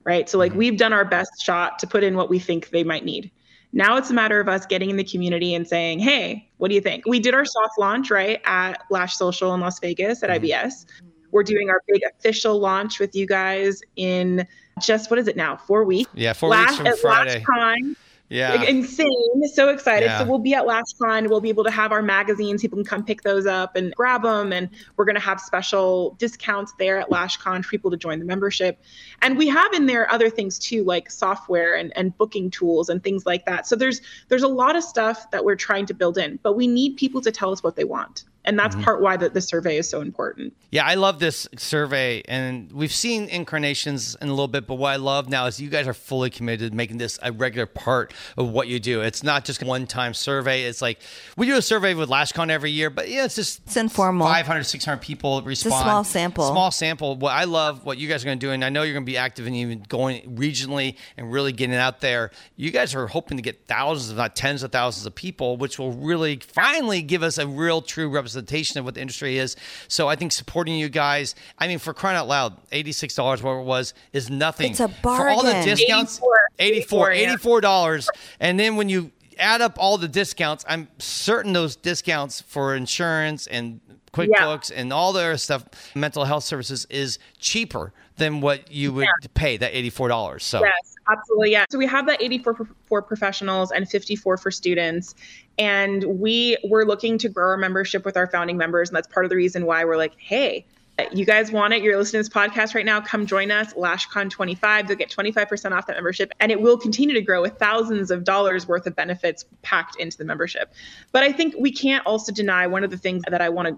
[0.04, 0.28] right?
[0.28, 0.58] So like mm-hmm.
[0.58, 3.30] we've done our best shot to put in what we think they might need.
[3.72, 6.74] Now it's a matter of us getting in the community and saying, "Hey, what do
[6.74, 10.30] you think?" We did our soft launch right at Lash Social in Las Vegas at
[10.30, 10.44] mm-hmm.
[10.44, 10.86] IBS.
[11.32, 14.46] We're doing our big official launch with you guys in
[14.80, 15.56] just what is it now?
[15.56, 16.10] Four weeks.
[16.14, 17.44] Yeah, four weeks from Friday.
[17.44, 17.96] Time,
[18.28, 18.54] yeah.
[18.54, 19.46] Like, insane.
[19.52, 20.06] So excited.
[20.06, 20.18] Yeah.
[20.18, 21.28] So we'll be at LashCon.
[21.28, 22.60] We'll be able to have our magazines.
[22.60, 24.52] People can come pick those up and grab them.
[24.52, 28.24] And we're going to have special discounts there at LashCon for people to join the
[28.24, 28.82] membership.
[29.22, 33.02] And we have in there other things too, like software and, and booking tools and
[33.02, 33.66] things like that.
[33.66, 36.66] So there's there's a lot of stuff that we're trying to build in, but we
[36.66, 38.84] need people to tell us what they want and that's mm-hmm.
[38.84, 40.54] part why the, the survey is so important.
[40.70, 44.90] Yeah i love this survey and we've seen incarnations in a little bit but what
[44.92, 48.12] i love now is you guys are fully committed to making this a regular part
[48.36, 49.00] of what you do.
[49.00, 50.64] It's not just one time survey.
[50.64, 51.00] It's like
[51.36, 54.26] we do a survey with lashcon every year but yeah it's just it's informal.
[54.26, 56.50] 500 600 people respond it's a small sample.
[56.50, 57.16] Small sample.
[57.16, 59.04] What i love what you guys are going to do and i know you're going
[59.04, 63.06] to be active and even going regionally and really getting out there you guys are
[63.06, 67.02] hoping to get thousands if not tens of thousands of people which will really finally
[67.02, 69.56] give us a real true representation representation of what the industry is.
[69.88, 73.64] So I think supporting you guys, I mean, for crying out loud, $86, whatever it
[73.64, 74.72] was, is nothing.
[74.72, 75.26] It's a bargain.
[75.26, 76.20] For all the discounts,
[76.58, 78.08] 84 $84, $84.
[78.40, 83.46] And then when you add up all the discounts, I'm certain those discounts for insurance
[83.46, 83.80] and
[84.12, 84.80] QuickBooks yeah.
[84.80, 85.64] and all the other stuff,
[85.94, 89.28] mental health services is cheaper than what you would yeah.
[89.34, 90.40] pay that $84.
[90.40, 91.52] So yes, absolutely.
[91.52, 91.64] Yeah.
[91.70, 95.14] So we have that 84 for professionals and 54 for students.
[95.58, 98.88] And we were looking to grow our membership with our founding members.
[98.88, 100.66] And that's part of the reason why we're like, hey,
[101.12, 101.82] You guys want it?
[101.82, 103.00] You're listening to this podcast right now.
[103.02, 104.88] Come join us, LashCon 25.
[104.88, 108.24] You'll get 25% off that membership, and it will continue to grow with thousands of
[108.24, 110.72] dollars worth of benefits packed into the membership.
[111.12, 113.76] But I think we can't also deny one of the things that I want to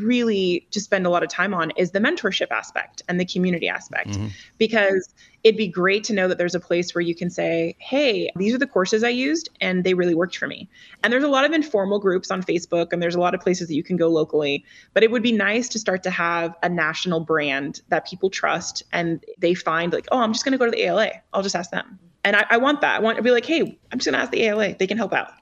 [0.00, 3.68] really just spend a lot of time on is the mentorship aspect and the community
[3.68, 4.10] aspect.
[4.10, 4.28] Mm-hmm.
[4.58, 5.12] because
[5.42, 8.54] it'd be great to know that there's a place where you can say hey these
[8.54, 10.68] are the courses i used and they really worked for me.
[11.02, 13.68] And there's a lot of informal groups on facebook and there's a lot of places
[13.68, 14.64] that you can go locally
[14.94, 18.82] but it would be nice to start to have a national brand that people trust
[18.92, 21.56] and they find like oh i'm just going to go to the ala i'll just
[21.56, 21.98] ask them.
[22.24, 22.94] And I, I want that.
[22.94, 24.98] I want to be like hey i'm just going to ask the ala they can
[24.98, 25.32] help out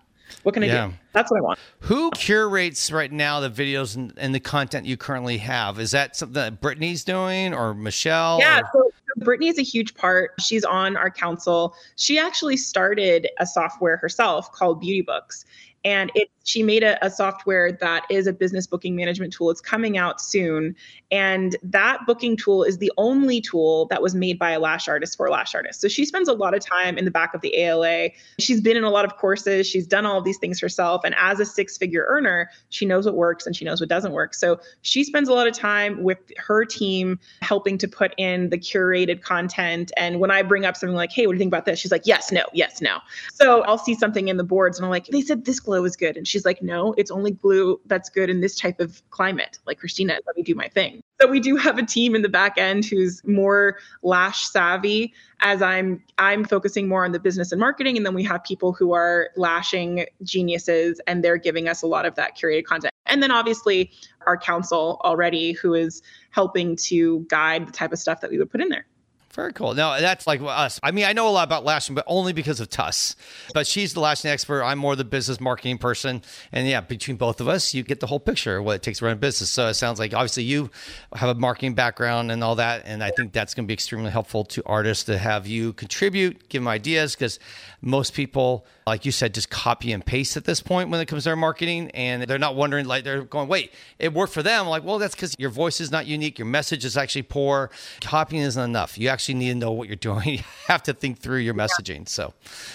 [0.42, 0.86] what can I yeah.
[0.88, 0.94] do?
[1.12, 1.58] That's what I want.
[1.80, 5.78] Who curates right now the videos and, and, the content you currently have?
[5.78, 8.38] Is that something that Brittany's doing or Michelle?
[8.38, 10.32] Yeah, or- so, so Brittany is a huge part.
[10.40, 11.74] She's on our council.
[11.96, 15.44] She actually started a software herself called Beauty Books
[15.84, 19.50] and it she made a, a, software that is a business booking management tool.
[19.50, 20.74] It's coming out soon.
[21.12, 25.16] And that booking tool is the only tool that was made by a lash artist
[25.16, 25.80] for lash artists.
[25.80, 28.76] So she spends a lot of time in the back of the ala she's been
[28.76, 29.66] in a lot of courses.
[29.66, 31.02] She's done all of these things herself.
[31.04, 34.12] And as a six figure earner she knows what works and she knows what doesn't
[34.12, 34.34] work.
[34.34, 38.58] So she spends a lot of time with her team helping to put in the
[38.58, 39.92] curated content.
[39.96, 41.78] And when i bring up something like hey what do you think about this?
[41.78, 42.98] She's like yes no yes no.
[43.32, 45.96] So i'll see something in the boards and i'm like they said this glow is
[45.96, 46.16] good.
[46.16, 49.58] And she's like, no, it's only glue that's good in this type of climate.
[49.66, 51.02] Like, Cristina, let me do my thing.
[51.20, 55.60] So we do have a team in the back end who's more lash savvy as
[55.60, 57.96] I'm I'm focusing more on the business and marketing.
[57.96, 62.06] And then we have people who are lashing geniuses and they're giving us a lot
[62.06, 62.92] of that curated content.
[63.06, 63.90] And then obviously
[64.26, 68.50] our council already who is helping to guide the type of stuff that we would
[68.50, 68.86] put in there.
[69.32, 69.74] Very cool.
[69.74, 70.80] No, that's like us.
[70.82, 73.14] I mean, I know a lot about lashing, but only because of Tuss.
[73.54, 74.64] But she's the lashing expert.
[74.64, 76.22] I'm more the business marketing person.
[76.50, 78.98] And yeah, between both of us, you get the whole picture of what it takes
[78.98, 79.48] to run a business.
[79.48, 80.68] So it sounds like obviously you
[81.14, 82.82] have a marketing background and all that.
[82.86, 86.48] And I think that's going to be extremely helpful to artists to have you contribute,
[86.48, 87.38] give them ideas, because
[87.82, 91.22] most people, like you said, just copy and paste at this point when it comes
[91.22, 91.92] to their marketing.
[91.92, 94.66] And they're not wondering, like, they're going, wait, it worked for them.
[94.66, 96.36] Like, well, that's because your voice is not unique.
[96.36, 97.70] Your message is actually poor.
[98.00, 98.98] Copying isn't enough.
[98.98, 100.20] You actually need to know what you're doing.
[100.70, 102.08] You have to think through your messaging.
[102.08, 102.32] So,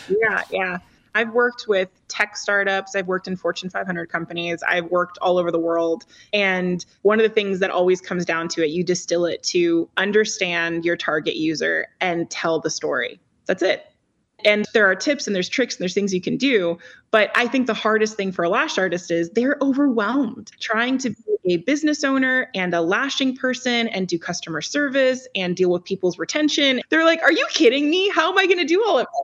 [0.09, 0.77] yeah, yeah.
[1.15, 2.93] I've worked with tech startups.
[2.93, 4.61] I've worked in Fortune 500 companies.
[4.67, 6.05] I've worked all over the world.
[6.33, 9.89] And one of the things that always comes down to it, you distill it to
[9.95, 13.19] understand your target user and tell the story.
[13.45, 13.85] That's it.
[14.45, 16.77] And there are tips and there's tricks and there's things you can do.
[17.11, 21.09] But I think the hardest thing for a lash artist is they're overwhelmed trying to
[21.09, 25.83] be a business owner and a lashing person and do customer service and deal with
[25.83, 26.81] people's retention.
[26.89, 28.09] They're like, are you kidding me?
[28.09, 29.23] How am I going to do all of that?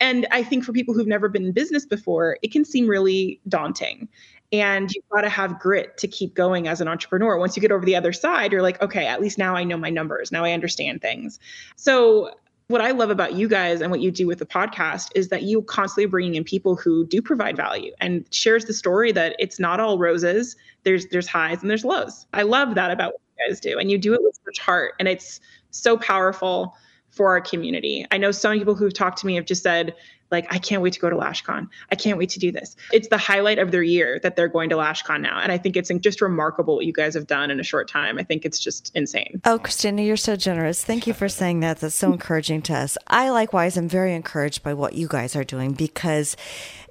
[0.00, 3.40] And I think for people who've never been in business before, it can seem really
[3.48, 4.08] daunting.
[4.52, 7.36] And you've got to have grit to keep going as an entrepreneur.
[7.36, 9.76] Once you get over the other side, you're like, okay, at least now I know
[9.76, 10.32] my numbers.
[10.32, 11.38] Now I understand things.
[11.76, 12.30] So
[12.68, 15.42] what I love about you guys and what you do with the podcast is that
[15.42, 19.58] you constantly bringing in people who do provide value and shares the story that it's
[19.58, 20.54] not all roses.
[20.84, 22.26] There's there's highs and there's lows.
[22.34, 24.92] I love that about what you guys do, and you do it with such heart,
[24.98, 25.40] and it's
[25.70, 26.76] so powerful
[27.18, 28.06] for our community.
[28.12, 29.92] I know some people who've talked to me have just said,
[30.30, 31.68] like, I can't wait to go to LashCon.
[31.90, 32.76] I can't wait to do this.
[32.92, 35.40] It's the highlight of their year that they're going to LashCon now.
[35.40, 38.18] And I think it's just remarkable what you guys have done in a short time.
[38.18, 39.40] I think it's just insane.
[39.44, 40.84] Oh, Cristina, you're so generous.
[40.84, 41.80] Thank you for saying that.
[41.80, 42.96] That's so encouraging to us.
[43.08, 46.36] I likewise am very encouraged by what you guys are doing because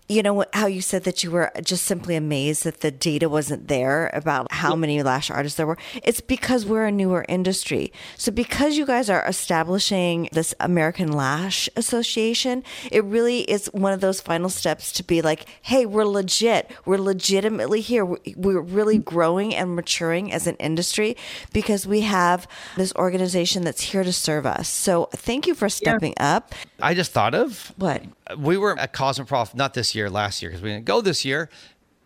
[0.08, 3.68] you know how you said that you were just simply amazed that the data wasn't
[3.68, 5.78] there about how many lash artists there were?
[6.04, 7.92] It's because we're a newer industry.
[8.18, 14.02] So because you guys are establishing this american lash association it really is one of
[14.02, 16.72] those final steps to be like hey we're legit.
[16.86, 18.06] We're legitimately here.
[18.06, 21.18] We're really growing and maturing as an industry
[21.52, 24.70] because we have this organization that's here to serve us.
[24.70, 26.36] So thank you for stepping yeah.
[26.36, 26.54] up.
[26.80, 28.04] I just thought of what?
[28.38, 31.50] We were at Cosmoprof not this year, last year because we didn't go this year.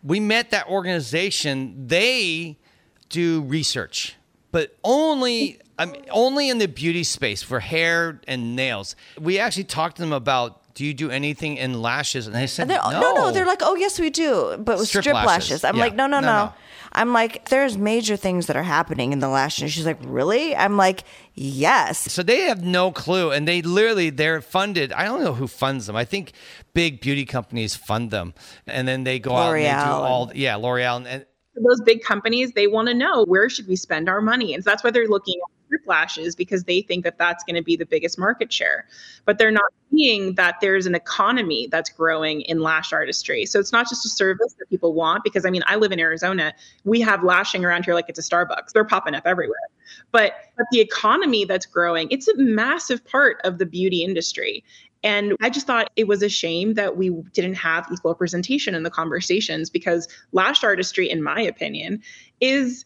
[0.03, 1.87] We met that organization.
[1.87, 2.57] They
[3.09, 4.15] do research,
[4.51, 8.95] but only I mean, only in the beauty space for hair and nails.
[9.19, 12.27] We actually talked to them about do you do anything in lashes?
[12.27, 12.89] And they said, no.
[12.89, 13.13] no.
[13.13, 14.57] No, They're like, oh, yes, we do.
[14.57, 15.27] But with strip, strip lashes.
[15.27, 15.63] lashes.
[15.63, 15.83] I'm yeah.
[15.83, 16.53] like, no, no, no, no.
[16.93, 19.61] I'm like, there's major things that are happening in the lash.
[19.61, 20.55] And she's like, really?
[20.55, 21.03] I'm like,
[21.33, 22.11] yes.
[22.11, 23.31] So they have no clue.
[23.31, 24.91] And they literally, they're funded.
[24.91, 25.95] I don't know who funds them.
[25.95, 26.33] I think
[26.73, 28.33] big beauty companies fund them.
[28.67, 30.97] And then they go L'Oreal out and they do all, yeah, L'Oreal.
[30.97, 31.25] And, and
[31.65, 34.53] those big companies, they want to know where should we spend our money.
[34.53, 37.55] And so that's why they're looking at strip lashes because they think that that's going
[37.55, 38.85] to be the biggest market share.
[39.25, 43.45] But they're not seeing that there's an economy that's growing in lash artistry.
[43.45, 45.99] So it's not just a service that people want, because I mean, I live in
[45.99, 46.53] Arizona.
[46.83, 48.71] We have lashing around here like it's a Starbucks.
[48.73, 49.57] They're popping up everywhere.
[50.11, 54.63] But, but the economy that's growing, it's a massive part of the beauty industry.
[55.03, 58.83] And I just thought it was a shame that we didn't have equal representation in
[58.83, 62.01] the conversations because lash artistry, in my opinion,
[62.39, 62.85] is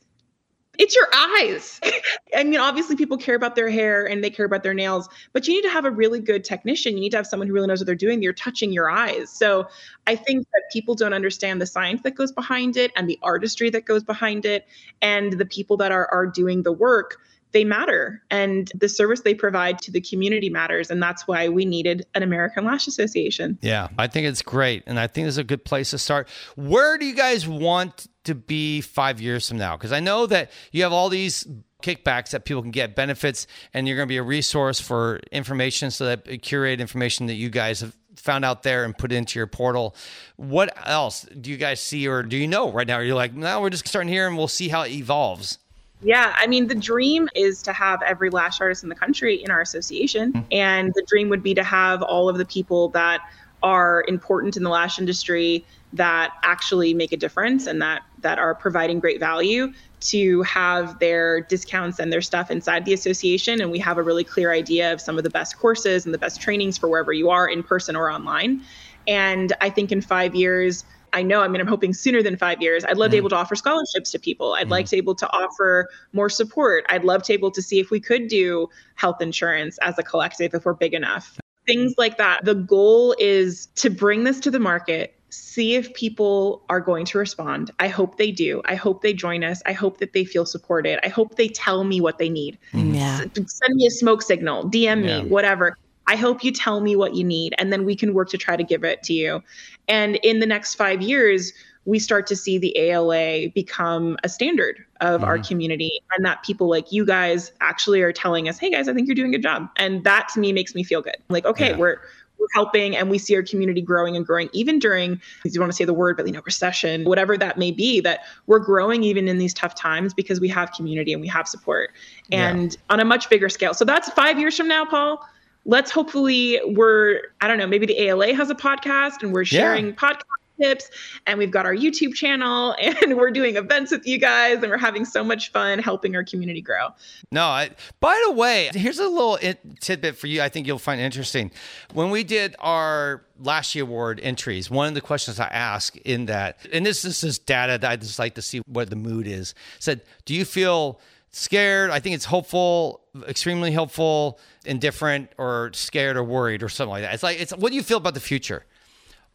[0.78, 1.80] it's your eyes.
[2.36, 5.48] I mean, obviously, people care about their hair and they care about their nails, but
[5.48, 6.94] you need to have a really good technician.
[6.94, 8.22] You need to have someone who really knows what they're doing.
[8.22, 9.30] You're touching your eyes.
[9.30, 9.68] So
[10.08, 13.70] I think that people don't understand the science that goes behind it and the artistry
[13.72, 14.68] that goes behind it.
[15.02, 17.18] And the people that are, are doing the work
[17.52, 21.66] they matter and the service they provide to the community matters and that's why we
[21.66, 23.58] needed an american lash association.
[23.62, 26.28] Yeah i think it's great and i think it's a good place to start.
[26.56, 29.78] Where do you guys want to be five years from now?
[29.78, 31.48] Because i know that you have all these
[31.82, 35.92] kickbacks that people can get benefits and you're going to be a resource for information
[35.92, 39.46] so that curated information that you guys have found out there and put into your
[39.46, 39.96] portal.
[40.36, 43.00] What else do you guys see or do you know right now?
[43.00, 45.60] You're like no we're just starting here and we'll see how it evolves
[46.06, 49.50] yeah, I mean, the dream is to have every lash artist in the country in
[49.50, 50.34] our association.
[50.34, 50.48] Mm-hmm.
[50.52, 53.22] And the dream would be to have all of the people that
[53.64, 58.54] are important in the lash industry that actually make a difference and that that are
[58.54, 63.80] providing great value to have their discounts and their stuff inside the association and we
[63.80, 66.78] have a really clear idea of some of the best courses and the best trainings
[66.78, 68.62] for wherever you are in person or online
[69.08, 70.84] and i think in 5 years
[71.16, 72.84] I know, I mean, I'm hoping sooner than five years.
[72.84, 73.12] I'd love mm.
[73.12, 74.54] to be able to offer scholarships to people.
[74.54, 74.72] I'd mm.
[74.72, 76.86] like to be able to offer more support.
[76.90, 80.04] I'd love to be able to see if we could do health insurance as a
[80.04, 81.40] collective if we're big enough.
[81.66, 82.44] Things like that.
[82.44, 87.18] The goal is to bring this to the market, see if people are going to
[87.18, 87.72] respond.
[87.80, 88.62] I hope they do.
[88.66, 89.62] I hope they join us.
[89.66, 91.00] I hope that they feel supported.
[91.04, 92.58] I hope they tell me what they need.
[92.74, 93.20] Yeah.
[93.20, 95.22] send me a smoke signal, DM yeah.
[95.22, 95.78] me, whatever.
[96.08, 98.56] I hope you tell me what you need, and then we can work to try
[98.56, 99.42] to give it to you.
[99.88, 101.54] And in the next five years,
[101.86, 105.30] we start to see the ALA become a standard of mm-hmm.
[105.30, 108.94] our community, and that people like you guys actually are telling us, "Hey guys, I
[108.94, 111.18] think you're doing a good job," and that to me makes me feel good.
[111.30, 111.78] Like, okay, yeah.
[111.78, 112.00] we're
[112.38, 115.76] we're helping and we see our community growing and growing even during you want to
[115.76, 119.28] say the word but you know recession whatever that may be that we're growing even
[119.28, 121.92] in these tough times because we have community and we have support
[122.32, 122.80] and yeah.
[122.90, 125.26] on a much bigger scale so that's five years from now paul
[125.66, 129.88] let's hopefully we're I don't know maybe the ALA has a podcast and we're sharing
[129.88, 129.92] yeah.
[129.94, 130.22] podcast
[130.62, 130.90] tips
[131.26, 134.78] and we've got our YouTube channel and we're doing events with you guys and we're
[134.78, 136.90] having so much fun helping our community grow.
[137.32, 139.38] No, I, by the way, here's a little
[139.80, 141.52] tidbit for you I think you'll find interesting.
[141.94, 146.28] When we did our last year award entries, one of the questions I asked in
[146.28, 149.28] that, and this, this is data that I just like to see what the mood
[149.28, 151.00] is, said, do you feel
[151.36, 151.92] scared.
[151.92, 157.14] I think it's hopeful, extremely hopeful, indifferent, or scared or worried or something like that.
[157.14, 158.66] It's like, it's what do you feel about the future?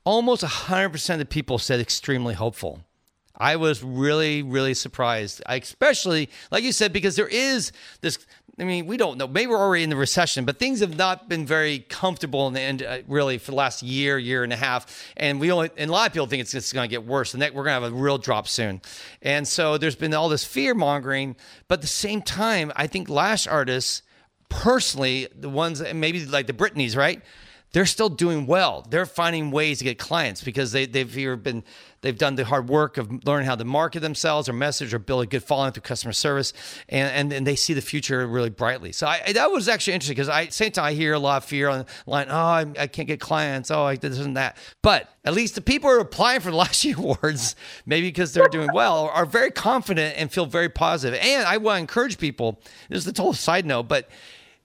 [0.05, 2.81] Almost 100% of people said extremely hopeful.
[3.37, 7.71] I was really, really surprised, I, especially like you said, because there is
[8.01, 8.19] this
[8.59, 9.27] I mean, we don't know.
[9.27, 12.61] Maybe we're already in the recession, but things have not been very comfortable in the
[12.61, 15.13] end, uh, really, for the last year, year and a half.
[15.17, 17.33] And we only, and a lot of people think it's, it's going to get worse,
[17.33, 18.83] and that we're going to have a real drop soon.
[19.23, 21.37] And so there's been all this fear mongering,
[21.69, 24.03] but at the same time, I think lash artists,
[24.49, 27.23] personally, the ones maybe like the Britneys, right?
[27.73, 28.85] They're still doing well.
[28.91, 31.63] They're finding ways to get clients because they, they've either been
[32.03, 35.23] They've done the hard work of learning how to market themselves or message or build
[35.23, 36.53] a good following through customer service,
[36.89, 38.93] and and, and they see the future really brightly.
[38.93, 41.45] So I, that was actually interesting because I same time I hear a lot of
[41.45, 42.27] fear on the line.
[42.31, 43.71] Oh, I, I can't get clients.
[43.71, 44.57] Oh, I this and that.
[44.83, 48.33] But at least the people who are applying for the last year awards, maybe because
[48.33, 51.19] they're doing well, are very confident and feel very positive.
[51.23, 52.61] And I want to encourage people.
[52.89, 54.09] This is a total side note, but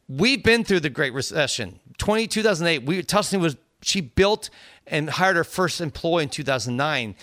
[0.07, 1.79] we've been through the Great Recession.
[1.97, 3.55] 20, 2008, we Tustin was
[3.85, 4.49] she built
[4.87, 7.15] and hired her first employee in 2009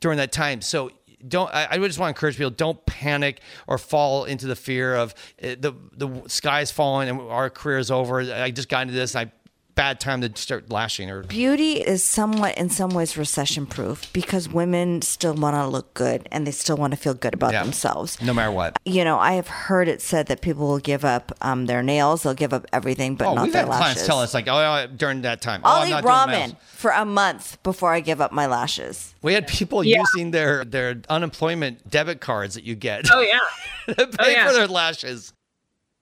[0.00, 0.60] during that time.
[0.60, 0.90] So
[1.26, 4.94] don't I, I just want to encourage people don't panic or fall into the fear
[4.94, 8.20] of uh, the the is falling and our career is over.
[8.20, 9.16] I just got into this.
[9.16, 9.32] I
[9.74, 14.48] bad time to start lashing or beauty is somewhat in some ways recession proof because
[14.48, 17.62] women still want to look good and they still want to feel good about yeah.
[17.62, 18.20] themselves.
[18.22, 18.78] No matter what.
[18.84, 22.22] You know i have heard it said that people will give up um, their nails
[22.22, 23.82] they'll give up everything but oh, not we've their had lashes.
[23.82, 25.60] clients tell us like oh during that time.
[25.64, 29.14] I'll oh, eat ramen for a month before i give up my lashes.
[29.22, 29.98] We had people yeah.
[29.98, 33.06] using their their unemployment debit cards that you get.
[33.12, 33.38] Oh yeah.
[33.90, 34.46] To pay oh, yeah.
[34.46, 35.32] for their lashes.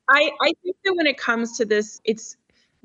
[0.08, 2.36] I, I think that when it comes to this, it's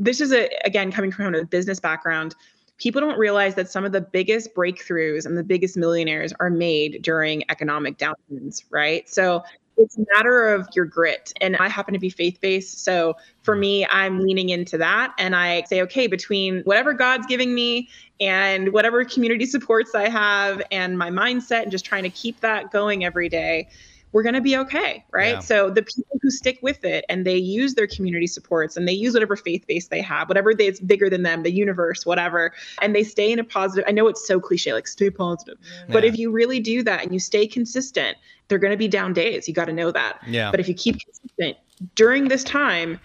[0.03, 2.35] this is a again coming from a business background
[2.77, 7.01] people don't realize that some of the biggest breakthroughs and the biggest millionaires are made
[7.01, 9.43] during economic downturns right so
[9.77, 11.33] it's a matter of your grit.
[11.41, 12.83] And I happen to be faith based.
[12.83, 15.13] So for me, I'm leaning into that.
[15.17, 17.89] And I say, okay, between whatever God's giving me
[18.19, 22.71] and whatever community supports I have and my mindset and just trying to keep that
[22.71, 23.67] going every day,
[24.13, 25.03] we're going to be okay.
[25.11, 25.33] Right.
[25.33, 25.39] Yeah.
[25.39, 28.93] So the people who stick with it and they use their community supports and they
[28.93, 32.53] use whatever faith base they have, whatever they, it's bigger than them, the universe, whatever,
[32.81, 33.83] and they stay in a positive.
[33.87, 35.91] I know it's so cliche, like stay positive, yeah.
[35.91, 39.13] but if you really do that and you stay consistent, they're going to be down
[39.13, 39.47] days.
[39.47, 40.19] You got to know that.
[40.27, 40.51] Yeah.
[40.51, 41.57] But if you keep consistent
[41.95, 42.99] during this time,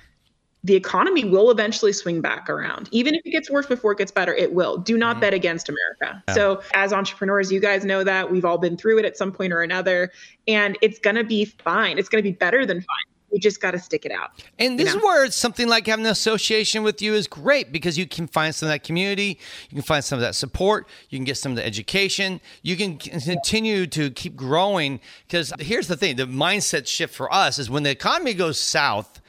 [0.65, 2.89] the economy will eventually swing back around.
[2.91, 4.77] Even if it gets worse before it gets better, it will.
[4.77, 5.21] Do not mm-hmm.
[5.21, 6.23] bet against America.
[6.29, 6.35] Yeah.
[6.35, 9.53] So, as entrepreneurs, you guys know that we've all been through it at some point
[9.53, 10.11] or another,
[10.47, 11.99] and it's going to be fine.
[11.99, 14.43] It's going to be better than fine we just got to stick it out.
[14.59, 14.99] And this know?
[14.99, 18.55] is where something like having an association with you is great because you can find
[18.55, 19.39] some of that community,
[19.69, 22.77] you can find some of that support, you can get some of the education, you
[22.77, 25.01] can continue to keep growing.
[25.27, 29.21] Because here's the thing the mindset shift for us is when the economy goes south,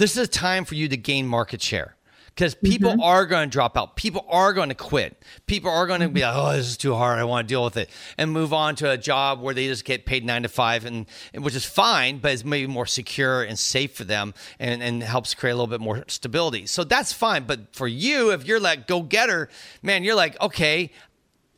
[0.00, 1.94] this is a time for you to gain market share
[2.28, 3.02] because people mm-hmm.
[3.02, 3.96] are going to drop out.
[3.96, 5.22] People are going to quit.
[5.44, 7.18] People are going to be like, oh, this is too hard.
[7.18, 9.84] I want to deal with it and move on to a job where they just
[9.84, 13.42] get paid nine to five, and, and which is fine, but it's maybe more secure
[13.42, 16.66] and safe for them and, and helps create a little bit more stability.
[16.66, 17.44] So that's fine.
[17.44, 19.50] But for you, if you're like go getter,
[19.82, 20.92] man, you're like, okay,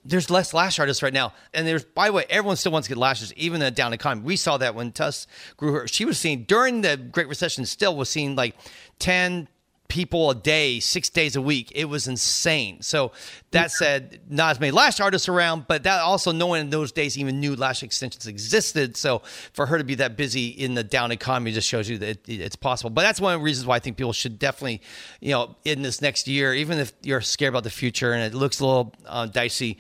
[0.04, 1.32] there's less lash artists right now.
[1.54, 3.92] And there's, by the way, everyone still wants to get lashes, even in a down
[3.92, 4.24] economy.
[4.24, 5.26] We saw that when Tuss
[5.56, 5.86] grew her.
[5.86, 8.56] She was seeing during the Great Recession, still was seeing like
[8.98, 9.48] 10,
[9.92, 11.70] people a day, six days a week.
[11.74, 12.80] It was insane.
[12.80, 13.12] So
[13.50, 16.92] that said, not as many lash artists around, but that also no one in those
[16.92, 18.96] days even knew lash extensions existed.
[18.96, 19.20] So
[19.52, 22.40] for her to be that busy in the down economy just shows you that it,
[22.40, 22.88] it's possible.
[22.88, 24.80] But that's one of the reasons why I think people should definitely,
[25.20, 28.34] you know, in this next year, even if you're scared about the future and it
[28.34, 29.78] looks a little uh, dicey,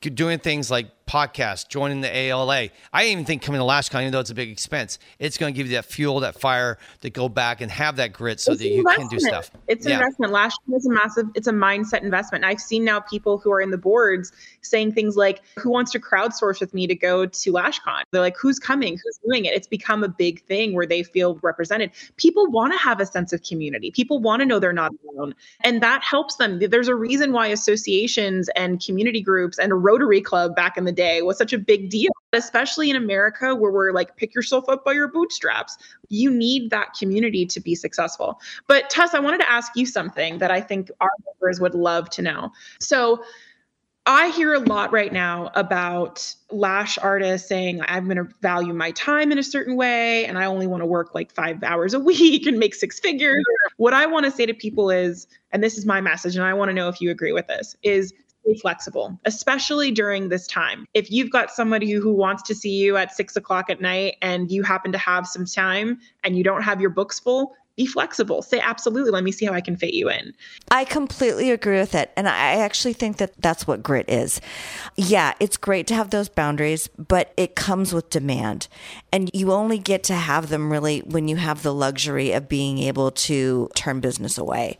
[0.00, 2.68] doing things like podcast, joining the ALA.
[2.92, 5.56] I even think coming to LashCon, even though it's a big expense, it's going to
[5.56, 8.62] give you that fuel, that fire to go back and have that grit so it's
[8.62, 9.10] that you investment.
[9.10, 9.50] can do stuff.
[9.68, 9.98] It's an yeah.
[9.98, 10.32] investment.
[10.32, 12.44] LashCon is a massive, it's a mindset investment.
[12.44, 14.32] I've seen now people who are in the boards
[14.62, 18.02] saying things like, who wants to crowdsource with me to go to LashCon?
[18.10, 18.94] They're like, who's coming?
[18.94, 19.54] Who's doing it?
[19.54, 21.90] It's become a big thing where they feel represented.
[22.16, 23.90] People want to have a sense of community.
[23.90, 25.34] People want to know they're not alone.
[25.60, 26.58] And that helps them.
[26.58, 30.93] There's a reason why associations and community groups and a Rotary Club back in the
[30.94, 34.84] day was such a big deal, especially in America where we're like, pick yourself up
[34.84, 35.76] by your bootstraps.
[36.08, 38.40] You need that community to be successful.
[38.66, 42.10] But Tess, I wanted to ask you something that I think our members would love
[42.10, 42.52] to know.
[42.80, 43.22] So,
[44.06, 48.90] I hear a lot right now about lash artists saying, I'm going to value my
[48.90, 52.00] time in a certain way and I only want to work like five hours a
[52.00, 53.42] week and make six figures.
[53.78, 56.52] What I want to say to people is, and this is my message, and I
[56.52, 58.12] want to know if you agree with this, is
[58.44, 60.86] stay flexible, especially during this time.
[60.94, 64.50] If you've got somebody who wants to see you at six o'clock at night and
[64.50, 68.42] you happen to have some time and you don't have your books full, be flexible.
[68.42, 70.32] Say, absolutely, let me see how I can fit you in.
[70.70, 72.12] I completely agree with it.
[72.16, 74.40] And I actually think that that's what grit is.
[74.96, 78.68] Yeah, it's great to have those boundaries, but it comes with demand.
[79.12, 82.78] And you only get to have them really when you have the luxury of being
[82.78, 84.78] able to turn business away.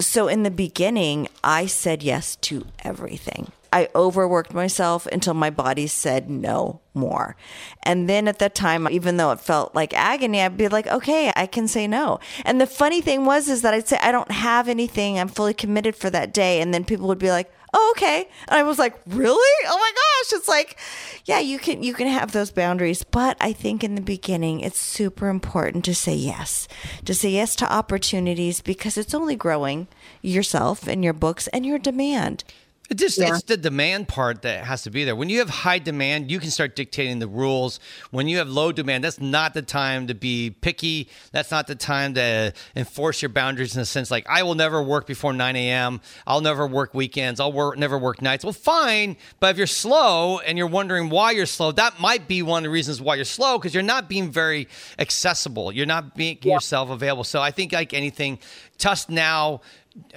[0.00, 3.52] So in the beginning, I said yes to everything.
[3.72, 7.36] I overworked myself until my body said no more.
[7.82, 11.32] And then at that time, even though it felt like agony, I'd be like, okay,
[11.36, 12.18] I can say no.
[12.44, 15.18] And the funny thing was, is that I'd say, I don't have anything.
[15.18, 16.60] I'm fully committed for that day.
[16.60, 18.28] And then people would be like, oh, okay.
[18.48, 19.66] And I was like, really?
[19.66, 20.38] Oh my gosh.
[20.38, 20.78] It's like,
[21.26, 23.04] yeah, you can, you can have those boundaries.
[23.04, 26.68] But I think in the beginning, it's super important to say yes,
[27.04, 29.88] to say yes to opportunities because it's only growing
[30.22, 32.44] yourself and your books and your demand.
[32.88, 33.34] It just yeah.
[33.34, 35.14] it's the demand part that has to be there.
[35.14, 37.80] When you have high demand, you can start dictating the rules.
[38.10, 41.10] When you have low demand, that's not the time to be picky.
[41.30, 44.82] That's not the time to enforce your boundaries in a sense like I will never
[44.82, 46.00] work before 9 a.m.
[46.26, 47.40] I'll never work weekends.
[47.40, 48.42] I'll work never work nights.
[48.42, 52.40] Well, fine, but if you're slow and you're wondering why you're slow, that might be
[52.42, 54.66] one of the reasons why you're slow because you're not being very
[54.98, 55.72] accessible.
[55.72, 56.56] You're not making yeah.
[56.56, 57.24] yourself available.
[57.24, 58.38] So I think like anything,
[58.78, 59.60] Tuss now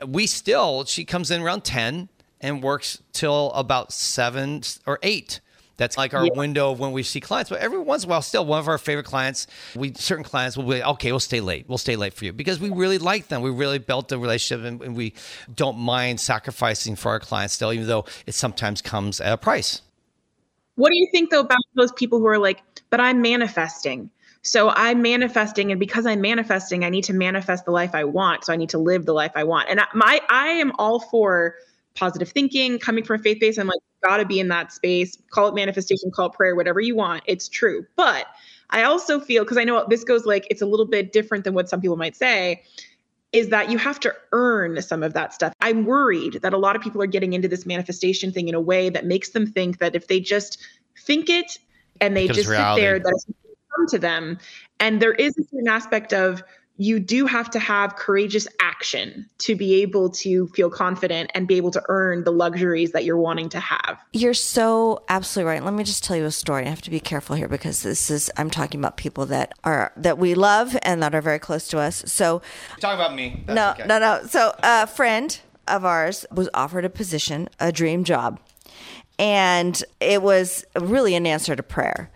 [0.07, 2.07] we still she comes in around 10
[2.41, 5.39] and works till about seven or eight.
[5.77, 6.33] That's like our yeah.
[6.35, 7.49] window of when we see clients.
[7.49, 10.55] But every once in a while, still one of our favorite clients, we certain clients
[10.55, 11.11] will be okay.
[11.11, 11.65] We'll stay late.
[11.67, 13.41] We'll stay late for you because we really like them.
[13.41, 15.13] We really built the relationship, and, and we
[15.55, 19.81] don't mind sacrificing for our clients still, even though it sometimes comes at a price.
[20.75, 22.61] What do you think though about those people who are like,
[22.91, 24.11] "But I'm manifesting."
[24.43, 28.45] So I'm manifesting, and because I'm manifesting, I need to manifest the life I want.
[28.45, 29.69] So I need to live the life I want.
[29.69, 31.55] And I, my I am all for
[31.95, 33.57] positive thinking, coming from a faith base.
[33.57, 35.17] I'm like, gotta be in that space.
[35.29, 37.23] Call it manifestation, call it prayer, whatever you want.
[37.27, 37.85] It's true.
[37.95, 38.27] But
[38.69, 41.53] I also feel, because I know this goes like, it's a little bit different than
[41.53, 42.63] what some people might say,
[43.31, 45.53] is that you have to earn some of that stuff.
[45.61, 48.61] I'm worried that a lot of people are getting into this manifestation thing in a
[48.61, 50.57] way that makes them think that if they just
[50.99, 51.57] think it
[51.99, 54.37] and they just sit there, that it's come to them.
[54.79, 56.43] And there is a certain aspect of
[56.81, 61.55] you do have to have courageous action to be able to feel confident and be
[61.55, 63.99] able to earn the luxuries that you're wanting to have.
[64.13, 65.63] You're so absolutely right.
[65.63, 66.65] Let me just tell you a story.
[66.65, 69.93] I have to be careful here because this is I'm talking about people that are
[69.95, 72.03] that we love and that are very close to us.
[72.07, 72.41] So
[72.79, 73.43] talk about me.
[73.45, 73.87] That's no, okay.
[73.87, 74.25] no, no.
[74.27, 78.39] So a friend of ours was offered a position, a dream job.
[79.19, 82.09] And it was really an answer to prayer.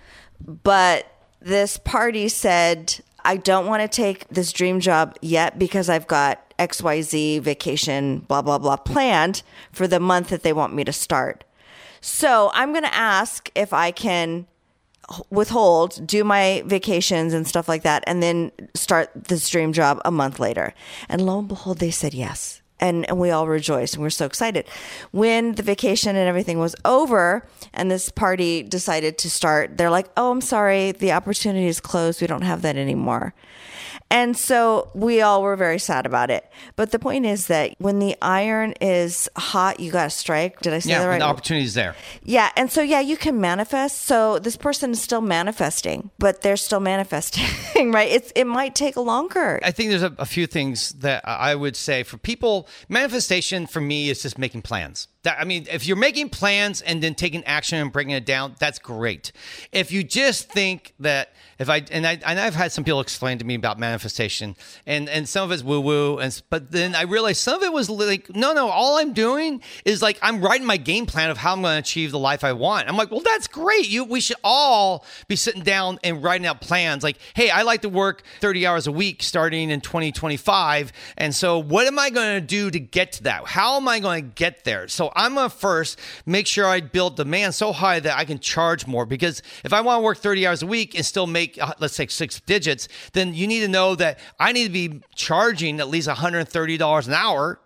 [0.43, 1.05] But
[1.39, 6.41] this party said I don't want to take this dream job yet because I've got
[6.57, 11.43] XYZ vacation, blah, blah, blah planned for the month that they want me to start.
[12.01, 14.47] So I'm going to ask if I can
[15.29, 20.11] withhold, do my vacations and stuff like that, and then start this dream job a
[20.11, 20.73] month later.
[21.09, 24.11] And lo and behold, they said yes and, and we all rejoiced and we are
[24.11, 24.67] so excited.
[25.11, 30.09] When the vacation and everything was over and this party decided to start, they're like,
[30.17, 32.21] oh, I'm sorry, the opportunity is closed.
[32.21, 33.33] We don't have that anymore.
[34.11, 36.49] And so we all were very sad about it.
[36.75, 40.59] But the point is that when the iron is hot, you got to strike.
[40.61, 41.19] Did I say yeah, that right?
[41.19, 41.95] the opportunity is there.
[42.23, 42.51] Yeah.
[42.55, 44.03] And so, yeah, you can manifest.
[44.03, 48.09] So this person is still manifesting, but they're still manifesting, right?
[48.09, 49.59] It's, it might take longer.
[49.63, 52.64] I think there's a, a few things that I would say for people.
[52.89, 55.07] Manifestation for me is just making plans.
[55.23, 58.55] That, I mean, if you're making plans and then taking action and bringing it down,
[58.59, 59.31] that's great.
[59.71, 63.37] If you just think that if I and I and I've had some people explain
[63.39, 67.03] to me about manifestation, and and some of it's woo woo, and but then I
[67.03, 70.65] realized some of it was like, no, no, all I'm doing is like I'm writing
[70.65, 72.87] my game plan of how I'm going to achieve the life I want.
[72.89, 73.87] I'm like, well, that's great.
[73.87, 77.03] You, we should all be sitting down and writing out plans.
[77.03, 81.59] Like, hey, I like to work 30 hours a week starting in 2025, and so
[81.59, 83.45] what am I going to do to get to that?
[83.45, 84.87] How am I going to get there?
[84.87, 88.39] So I'm going to first make sure I build demand so high that I can
[88.39, 89.05] charge more.
[89.05, 91.95] Because if I want to work 30 hours a week and still make, uh, let's
[91.95, 95.87] say, six digits, then you need to know that I need to be charging at
[95.87, 97.59] least $130 an hour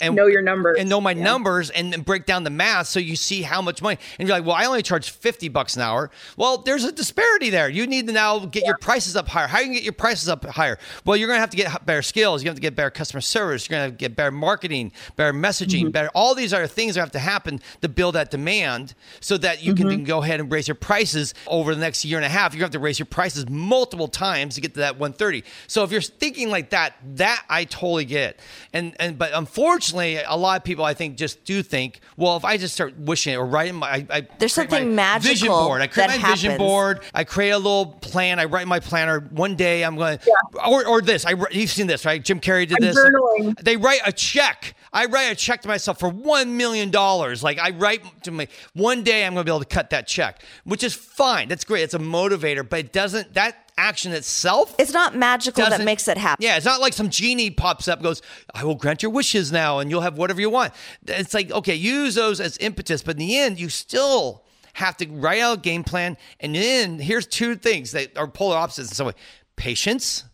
[0.00, 0.76] and know your numbers.
[0.78, 1.22] and know my yeah.
[1.22, 3.98] numbers and, and, break down the math so you see how much money.
[4.18, 6.10] And you're like well i only charge 50 bucks an hour.
[6.36, 7.68] Well there's a disparity there.
[7.68, 8.70] You need to now get yeah.
[8.70, 9.46] your prices up higher.
[9.46, 10.78] How you can get your prices up higher?
[11.04, 12.42] Well you're going to have to get better skills.
[12.42, 13.68] You have to get better customer service.
[13.68, 15.90] You're going to get better marketing better messaging mm-hmm.
[15.90, 19.62] better all these other things that have to happen to build that demand so that
[19.62, 19.88] you mm-hmm.
[19.88, 22.52] can go ahead and raise your prices over the next year and a half.
[22.52, 25.44] You're going to have to raise your prices multiple times to get to that 130
[25.66, 28.38] so if you're thinking like that that i totally get.
[28.72, 32.36] And and but unfortunately unfortunately, a lot of people I think just do think, well,
[32.36, 35.48] if I just start wishing it or writing my, I, I there's something magical vision
[35.48, 35.82] board.
[35.82, 36.42] I create my happens.
[36.42, 37.00] vision board.
[37.14, 38.38] I create a little plan.
[38.38, 39.20] I write my planner.
[39.20, 40.66] One day I'm going, yeah.
[40.66, 41.26] or or this.
[41.26, 42.22] I you've seen this, right?
[42.22, 42.96] Jim Carrey did I'm this.
[42.96, 43.58] Journaling.
[43.62, 44.74] They write a check.
[44.92, 47.42] I write a check to myself for one million dollars.
[47.42, 50.06] Like I write to me, one day I'm going to be able to cut that
[50.06, 51.48] check, which is fine.
[51.48, 51.82] That's great.
[51.82, 54.74] It's a motivator, but it doesn't that action itself.
[54.78, 56.44] It's not magical that makes it happen.
[56.44, 58.22] Yeah, it's not like some genie pops up goes,
[58.54, 60.72] I will grant your wishes now and you'll have whatever you want.
[61.06, 65.06] It's like, okay, use those as impetus, but in the end, you still have to
[65.08, 66.16] write out a game plan.
[66.40, 69.14] And then here's two things that are polar opposites in some way
[69.56, 70.24] patience.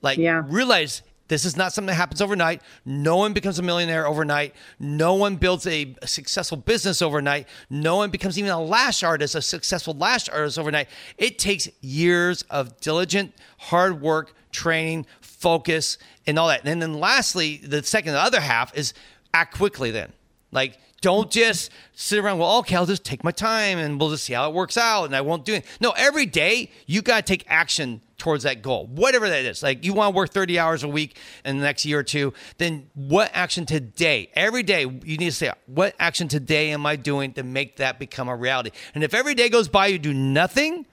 [0.00, 0.42] Like, yeah.
[0.46, 2.62] realize this is not something that happens overnight.
[2.84, 4.54] No one becomes a millionaire overnight.
[4.80, 7.46] No one builds a, a, successful business overnight.
[7.68, 10.88] No one becomes even a lash artist, a successful lash artist overnight.
[11.18, 16.66] It takes years of diligent, hard work, training, focus, and all that.
[16.66, 18.94] And then lastly, the second, the other half is
[19.34, 20.12] act quickly then.
[20.50, 24.24] Like, don't just sit around, well, okay, I'll just take my time and we'll just
[24.24, 25.66] see how it works out and I won't do it.
[25.80, 29.62] No, every day you got to take action towards that goal, whatever that is.
[29.62, 32.34] Like you want to work 30 hours a week in the next year or two,
[32.58, 36.96] then what action today, every day, you need to say, what action today am I
[36.96, 38.72] doing to make that become a reality?
[38.94, 40.84] And if every day goes by, you do nothing,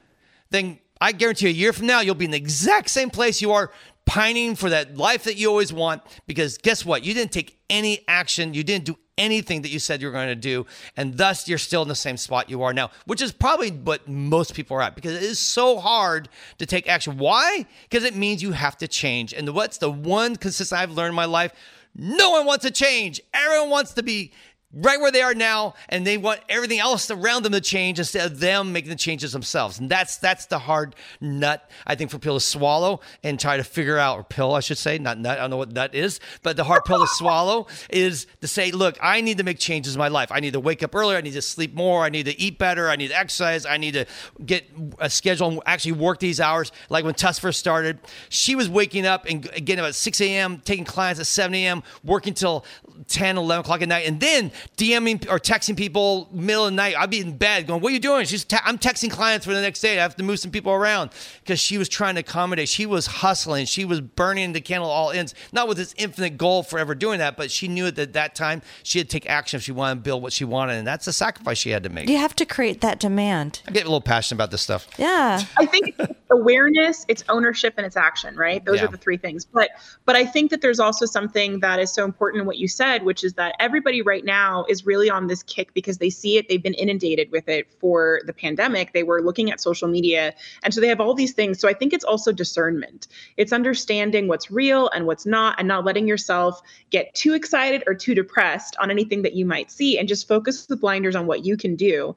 [0.51, 3.51] then I guarantee a year from now, you'll be in the exact same place you
[3.51, 3.71] are
[4.05, 7.03] pining for that life that you always want because guess what?
[7.03, 8.53] You didn't take any action.
[8.53, 10.65] You didn't do anything that you said you were going to do.
[10.97, 14.07] And thus, you're still in the same spot you are now, which is probably what
[14.07, 16.29] most people are at because it is so hard
[16.59, 17.17] to take action.
[17.17, 17.65] Why?
[17.89, 19.33] Because it means you have to change.
[19.33, 21.53] And what's the one consistent I've learned in my life?
[21.95, 23.21] No one wants to change.
[23.33, 24.33] Everyone wants to be
[24.73, 28.31] right where they are now and they want everything else around them to change instead
[28.31, 29.79] of them making the changes themselves.
[29.79, 33.63] And that's that's the hard nut i think for people to swallow and try to
[33.63, 36.19] figure out or pill i should say not nut i don't know what nut is
[36.43, 39.95] but the hard pill to swallow is to say look i need to make changes
[39.95, 40.31] in my life.
[40.31, 41.17] I need to wake up earlier.
[41.17, 42.03] I need to sleep more.
[42.03, 42.89] I need to eat better.
[42.89, 43.65] I need to exercise.
[43.65, 44.05] I need to
[44.45, 46.71] get a schedule and actually work these hours.
[46.89, 47.99] Like when Tuss first started
[48.29, 52.33] she was waking up and getting about 6 a.m taking clients at 7 a.m working
[52.33, 52.65] till
[53.07, 54.07] 10 11 o'clock at night.
[54.07, 56.95] And then DMing or texting people middle of the night.
[56.97, 59.53] I'd be in bed going, "What are you doing?" She's te- I'm texting clients for
[59.53, 59.97] the next day.
[59.99, 61.11] I have to move some people around
[61.43, 62.69] because she was trying to accommodate.
[62.69, 63.65] She was hustling.
[63.65, 65.33] She was burning the candle all ends.
[65.51, 68.61] Not with this infinite goal forever doing that, but she knew that at that time
[68.83, 71.05] she had to take action if she wanted to build what she wanted, and that's
[71.05, 72.09] the sacrifice she had to make.
[72.09, 73.61] You have to create that demand.
[73.67, 74.87] I get a little passionate about this stuff.
[74.97, 75.43] Yeah.
[75.57, 75.95] I think
[76.31, 78.63] awareness, it's ownership, and it's action, right?
[78.65, 78.85] Those Yeah.
[78.85, 79.45] are the three things.
[79.45, 79.69] But
[80.05, 83.03] but I think that there's also something that is so important in what you said,
[83.03, 86.47] which is that everybody right now is really on this kick because they see it.
[86.47, 88.93] They've been inundated with it for the pandemic.
[88.93, 90.33] They were looking at social media,
[90.63, 91.59] and so they have all these things.
[91.59, 93.07] So I think it's also discernment.
[93.37, 97.93] It's understanding what's real and what's not, and not letting yourself get too excited or
[97.93, 101.45] too depressed on anything that you might see, and just focus the blinders on what
[101.45, 102.15] you can do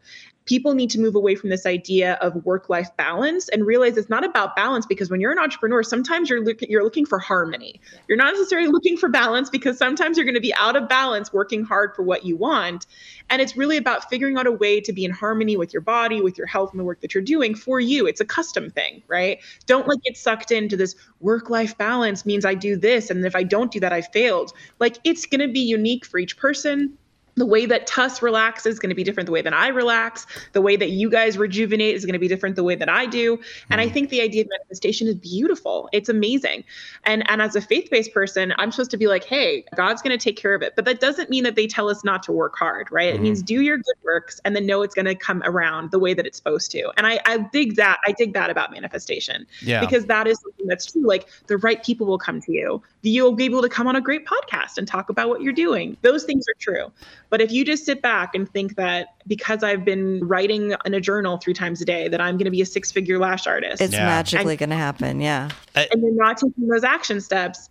[0.48, 4.24] people need to move away from this idea of work-life balance and realize it's not
[4.24, 7.78] about balance because when you're an entrepreneur sometimes you're looking you're looking for harmony.
[8.08, 11.34] You're not necessarily looking for balance because sometimes you're going to be out of balance
[11.34, 12.86] working hard for what you want.
[13.28, 16.22] And it's really about figuring out a way to be in harmony with your body
[16.22, 18.06] with your health and the work that you're doing for you.
[18.06, 19.40] It's a custom thing right?
[19.66, 23.42] Don't like get sucked into this work-life balance means i do this and if i
[23.42, 24.54] don't do that i failed.
[24.78, 26.96] Like it's going to be unique for each person
[27.38, 30.26] the way that Tuss relaxes is going to be different the way that I relax.
[30.52, 33.06] The way that you guys rejuvenate is going to be different the way that I
[33.06, 33.38] do.
[33.70, 33.94] And I hmm.
[33.94, 35.88] think the idea of manifestation is beautiful.
[35.92, 36.64] It's amazing.
[37.04, 40.22] And and as a faith-based person, I'm supposed to be like, hey, God's going to
[40.22, 40.74] take care of it.
[40.76, 43.14] But that doesn't mean that they tell us not to work hard, right?
[43.14, 43.46] It means mm-hmm.
[43.46, 46.26] do your good works and then know it's going to come around the way that
[46.26, 46.90] it's supposed to.
[46.96, 47.98] And I, I dig that.
[48.06, 49.46] I dig that about manifestation.
[49.62, 49.80] Yeah.
[49.80, 51.06] Because that is something that's true.
[51.06, 52.82] Like the right people will come to you.
[53.02, 55.96] You'll be able to come on a great podcast and talk about what you're doing.
[56.02, 56.92] Those things are true.
[57.30, 61.00] But if you just sit back and think that because I've been writing in a
[61.00, 63.82] journal three times a day, that I'm going to be a six figure lash artist,
[63.82, 64.06] It's Yeah.
[64.06, 65.20] magically going to happen.
[65.20, 65.50] Yeah.
[65.74, 67.68] and you're not taking those action steps,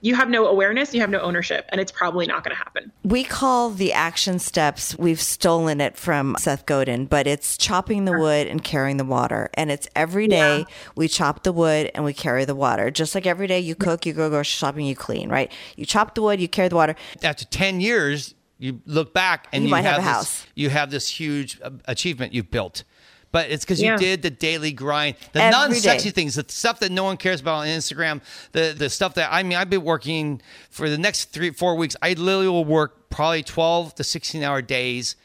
[0.00, 2.92] you have no awareness, you have no ownership, and it's probably not going to happen.
[3.04, 8.18] We call the action steps, we've stolen it from Seth Godin, but it's chopping the
[8.18, 9.48] wood and carrying the water.
[9.54, 12.90] And it's every day we chop the wood and we carry the water.
[12.90, 15.50] Just like every day you cook, you go grocery shopping, you clean, right?
[15.76, 16.96] You chop the wood, you carry the water.
[17.22, 20.46] After 10 years, you look back and You you, might have a this, house.
[20.54, 22.84] You have this huge uh, achievement you've built.
[23.32, 23.92] But it's because Yeah.
[23.94, 26.12] you did the daily grind, the Every non-sexy day.
[26.12, 28.20] things, the stuff that no one cares about on Instagram,
[28.52, 30.40] the the stuff that I mean, I've been working
[30.70, 31.96] for the next three four weeks.
[32.00, 35.16] I literally will work probably twelve to sixteen hour days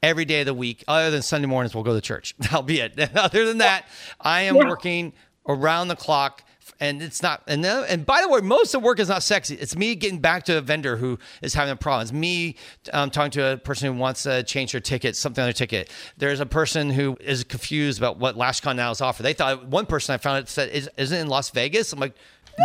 [0.00, 1.74] every day of the week, other than Sunday mornings.
[1.74, 2.36] We'll go to church.
[2.38, 2.96] That'll be it.
[3.16, 3.86] other than that,
[4.20, 4.68] I am Yeah.
[4.68, 5.12] working
[5.48, 6.44] around the clock.
[6.80, 9.22] And it's not, and then, and by the way, most of the work is not
[9.22, 9.54] sexy.
[9.54, 12.02] It's me getting back to a vendor who is having a problem.
[12.02, 12.56] It's me
[12.92, 15.90] um, talking to a person who wants to change their ticket, something on their ticket.
[16.16, 19.22] There's a person who is confused about what LashCon now is offered.
[19.22, 22.00] They thought one person I found it said, is, "Isn't it in Las Vegas?" I'm
[22.00, 22.14] like,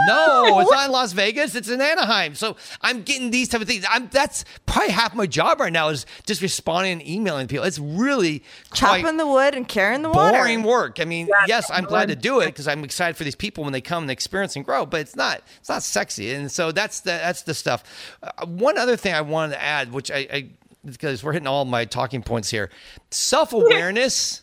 [0.08, 1.54] no, it's not in Las Vegas.
[1.56, 2.34] It's in Anaheim.
[2.36, 3.86] So I'm getting these type of things.
[3.90, 7.66] I'm that's probably half my job right now is just responding and emailing people.
[7.66, 10.38] It's really Chopping the wood and carrying the water.
[10.38, 11.00] boring work.
[11.00, 13.74] I mean, yes, I'm glad to do it because I'm excited for these people when
[13.74, 14.86] they come and experience and grow.
[14.86, 17.84] But it's not it's not sexy, and so that's the that's the stuff.
[18.24, 20.50] Uh, one other thing I wanted to add, which I, I
[20.86, 22.70] because we're hitting all my talking points here,
[23.12, 24.42] self awareness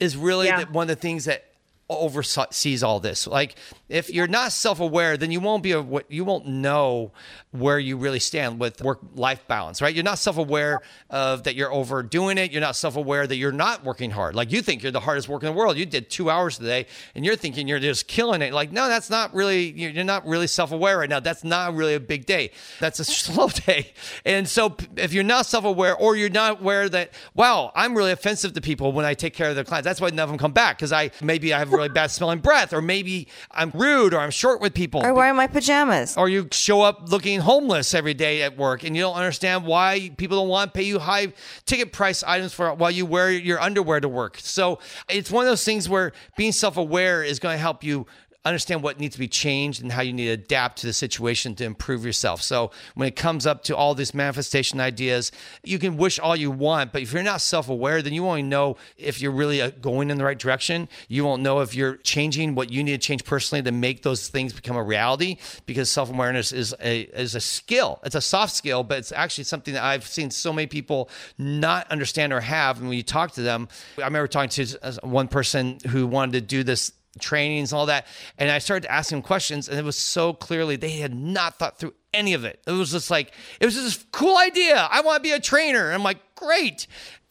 [0.00, 0.64] is really Yeah.
[0.64, 1.44] the, one of the things that
[1.90, 3.26] oversees all this.
[3.26, 3.56] Like
[3.88, 7.12] if you're not self-aware, then you won't be a, you won't know
[7.50, 9.94] where you really stand with work-life balance, right?
[9.94, 10.80] You're not self-aware
[11.10, 12.50] of that you're overdoing it.
[12.50, 14.34] You're not self-aware that you're not working hard.
[14.34, 15.76] Like you think you're the hardest work in the world.
[15.76, 18.52] You did two hours today, and you're thinking you're just killing it.
[18.52, 19.70] Like no, that's not really.
[19.70, 21.20] You're you're not really self-aware right now.
[21.20, 22.50] That's not really a big day.
[22.80, 23.92] That's a slow day.
[24.24, 28.54] And so if you're not self-aware, or you're not aware that wow, I'm really offensive
[28.54, 29.84] to people when I take care of their clients.
[29.84, 32.40] That's why none of them come back because I maybe I have really bad smelling
[32.40, 35.04] breath, or maybe I'm rude, or I'm short with people.
[35.04, 36.16] Or wearing my pajamas.
[36.16, 40.12] Or you show up looking homeless every day at work and you don't understand why
[40.16, 41.32] people don't want to pay you high
[41.66, 44.38] ticket price items for while you wear your underwear to work.
[44.38, 48.06] So it's one of those things where being self aware is going to help you
[48.44, 51.54] understand what needs to be changed and how you need to adapt to the situation
[51.54, 52.42] to improve yourself.
[52.42, 55.32] So when it comes up to all these manifestation ideas,
[55.62, 58.76] you can wish all you want, but if you're not self-aware, then you won't know
[58.98, 60.88] if you're really uh, going in the right direction.
[61.08, 64.28] You won't know if you're changing what you need to change personally to make those
[64.28, 68.00] things become a reality because self-awareness is a is a skill.
[68.04, 71.90] It's a soft skill, but it's actually something that I've seen so many people not
[71.90, 72.78] understand or have.
[72.78, 73.68] And when you talk to them,
[73.98, 77.86] I remember talking to uh, one person who wanted to do this trainings and all
[77.86, 78.06] that.
[78.38, 81.78] And I started asking them questions, and it was so clearly they had not thought
[81.78, 82.60] through any of it.
[82.66, 84.88] It was just like, it was just cool idea.
[84.90, 85.86] I want to be a trainer.
[85.86, 86.86] And I'm like, great.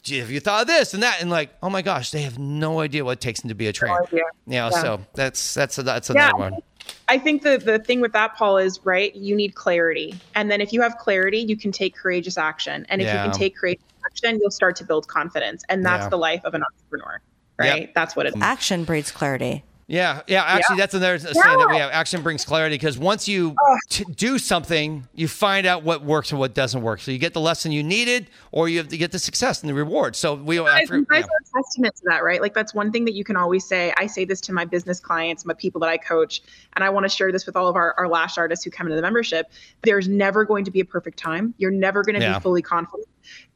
[0.06, 1.22] Have you thought of this and that?
[1.22, 3.74] And like, oh my gosh, they have no idea what it takes to be a
[3.74, 4.06] trainer.
[4.12, 6.50] No yeah, so that's that's a, that's another yeah.
[6.50, 6.54] one.
[7.08, 9.16] I think the the thing with that, Paul, is right.
[9.16, 12.86] You need clarity, and then if you have clarity, you can take courageous action.
[12.90, 13.24] And if yeah.
[13.24, 16.10] you can take courageous action, you'll start to build confidence, and that's yeah.
[16.10, 17.22] the life of an entrepreneur,
[17.58, 17.82] right?
[17.84, 17.94] Yep.
[17.96, 18.42] That's what it is.
[18.42, 19.64] Action breeds clarity.
[19.88, 20.44] Yeah, yeah.
[20.44, 20.82] Actually, yeah.
[20.82, 21.92] that's another saying that we have.
[21.92, 23.56] Action brings clarity because once you
[23.90, 27.02] t- do something, you find out what works and what doesn't work.
[27.02, 29.70] So you get the lesson you needed, or you have to get the success and
[29.70, 30.16] the reward.
[30.16, 32.42] So we yeah, you guys are a testament to that, right?
[32.42, 33.94] Like that's one thing that you can always say.
[33.98, 36.42] I say this to my business clients, my people that I coach,
[36.76, 38.88] and I want to share this with all of our, our lash artists who come
[38.88, 39.52] into the membership.
[39.82, 41.54] There's never going to be a perfect time.
[41.58, 42.38] You're never going to yeah.
[42.38, 43.08] be fully confident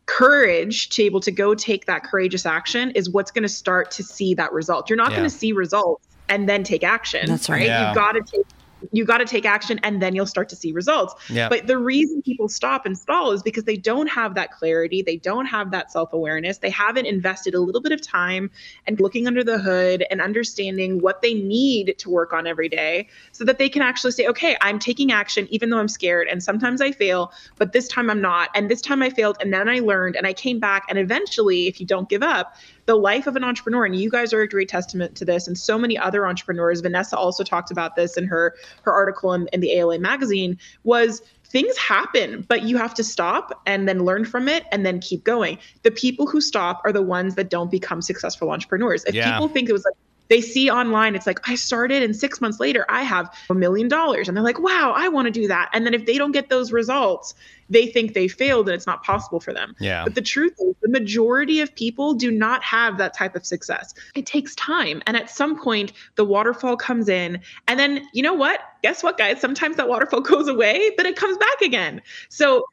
[0.08, 3.92] courage to be able to go take that courageous action is what's going to start
[3.92, 4.90] to see that result.
[4.90, 5.18] You're not yeah.
[5.18, 7.28] going to see results and then take action.
[7.28, 7.58] That's right.
[7.58, 7.66] right?
[7.66, 7.88] Yeah.
[7.88, 8.46] You've got to take
[8.92, 11.16] you got to take action and then you'll start to see results.
[11.30, 11.50] Yeah.
[11.50, 15.02] But the reason people stop and stall is because they don't have that clarity.
[15.02, 16.60] They don't have that self awareness.
[16.60, 18.50] They haven't invested a little bit of time
[18.86, 23.08] and looking under the hood and understanding what they need to work on every day
[23.32, 26.28] so that they can actually say, okay, I'm taking action even though I'm scared.
[26.28, 28.50] And sometimes I fail, but this time I'm not.
[28.56, 30.86] And this time I failed and then I learned and I came back.
[30.90, 32.56] And eventually, if you don't give up,
[32.88, 35.58] the life of an entrepreneur, and you guys are a great testament to this, and
[35.58, 36.82] so many other entrepreneurs.
[36.82, 40.58] Vanessa also talked about this in her her article in, in the ALA magazine.
[40.84, 45.00] Was things happen, but you have to stop and then learn from it and then
[45.00, 45.58] keep going.
[45.84, 49.04] The people who stop are the ones that don't become successful entrepreneurs.
[49.06, 49.32] If yeah.
[49.32, 49.96] people think it was like
[50.30, 53.88] they see online it's like i started and six months later i have a million
[53.88, 54.28] dollars.
[54.28, 55.70] And they're like wow i want to do that.
[55.74, 57.34] And then if they don't get those results
[57.70, 59.76] they think they failed and it's not possible for them.
[59.80, 60.06] Yeah.
[60.06, 63.94] But the truth is the majority of people do not have that type of success.
[64.16, 68.34] It takes time and at some point the waterfall comes in and then you know
[68.34, 68.62] what?
[68.84, 69.42] Guess what guys?
[69.42, 72.02] Sometimes that waterfall goes away but it comes back again.
[72.30, 72.66] So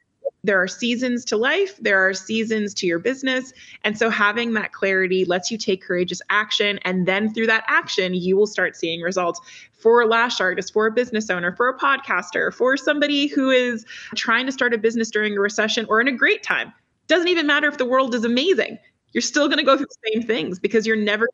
[0.43, 3.51] there are seasons to life, there are seasons to your business.
[3.83, 6.79] And so having that clarity lets you take courageous action.
[6.85, 9.41] And then through that action, you will start seeing results
[9.73, 13.85] for a lash artist, for a business owner, for a podcaster, for somebody who is
[14.15, 16.71] trying to start a business during a recession or in a great time.
[17.07, 18.79] Doesn't even matter if the world is amazing.
[19.13, 21.27] You're still going to go through the same things because you're never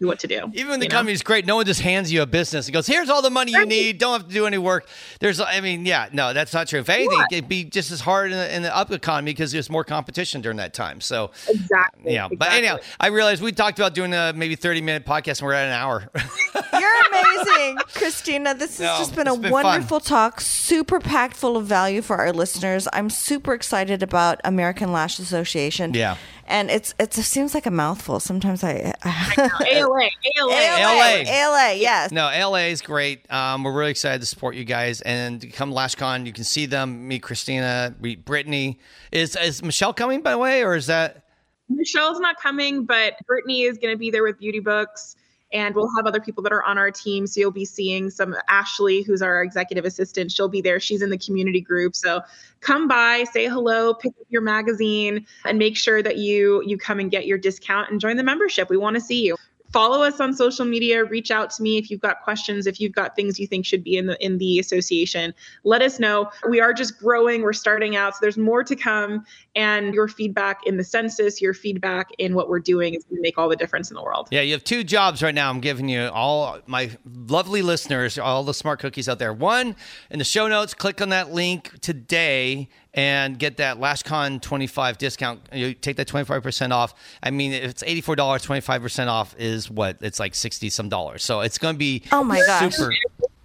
[0.00, 0.50] what to do.
[0.54, 1.26] Even when the company's know?
[1.26, 3.66] great, no one just hands you a business and goes, "Here's all the money you
[3.66, 3.98] need.
[3.98, 4.86] Don't have to do any work."
[5.20, 6.80] There's, I mean, yeah, no, that's not true.
[6.80, 7.32] If anything, what?
[7.32, 10.40] it'd be just as hard in the, in the, up economy because there's more competition
[10.40, 11.00] during that time.
[11.00, 12.26] So exactly, yeah.
[12.26, 12.36] Exactly.
[12.36, 15.54] But anyhow, I realized we talked about doing a maybe 30 minute podcast and we're
[15.54, 16.08] at an hour.
[16.72, 18.54] You're amazing, Cristina.
[18.54, 20.08] This has no, just been a been wonderful fun.
[20.08, 22.88] talk, super packed full of value for our listeners.
[22.92, 25.94] I'm super excited about American Lash Association.
[25.94, 26.16] Yeah
[26.46, 28.20] and it's, it's it seems like a mouthful.
[28.20, 32.10] Sometimes I, I ALA, ALA, ALA, ALA, yes.
[32.10, 33.30] No, ALA is great.
[33.30, 36.26] Um, we're really excited to support you guys and come LashCon.
[36.26, 37.06] You can see them.
[37.08, 38.78] Meet Cristina, meet Brittany.
[39.12, 41.24] Is is Michelle coming by the way, or is that?
[41.68, 45.16] Michelle's not coming, but Brittany is going to be there with Beauty Books
[45.52, 47.26] and we'll have other people that are on our team.
[47.26, 50.32] So you'll be seeing some Ashley, who's our executive assistant.
[50.32, 50.80] She'll be there.
[50.80, 51.94] She's in the community group.
[51.94, 52.22] So
[52.60, 56.98] come by, say hello, pick up your magazine, and make sure that you you come
[56.98, 58.68] and get your discount and join the membership.
[58.68, 59.36] We want to see you
[59.76, 62.94] follow us on social media reach out to me if you've got questions if you've
[62.94, 65.34] got things you think should be in the in the association.
[65.64, 66.30] Let us know.
[66.48, 67.42] We are just growing.
[67.42, 68.14] We're starting out.
[68.14, 69.26] So there's more to come.
[69.54, 73.22] And your feedback in the census your feedback in what we're doing is going to
[73.22, 74.28] make all the difference in the world.
[74.30, 75.50] Yeah you have two jobs right now.
[75.50, 79.34] I'm giving you all my lovely listeners all the smart cookies out there.
[79.34, 79.76] One
[80.10, 85.40] in the show notes click on that link today and get that LashCon 25 discount.
[85.52, 86.94] You take that 25% off.
[87.22, 89.98] I mean, if it's $84, 25% off is what?
[90.00, 91.22] It's like 60 some dollars.
[91.22, 92.74] So it's going to be oh my gosh.
[92.74, 92.90] Super,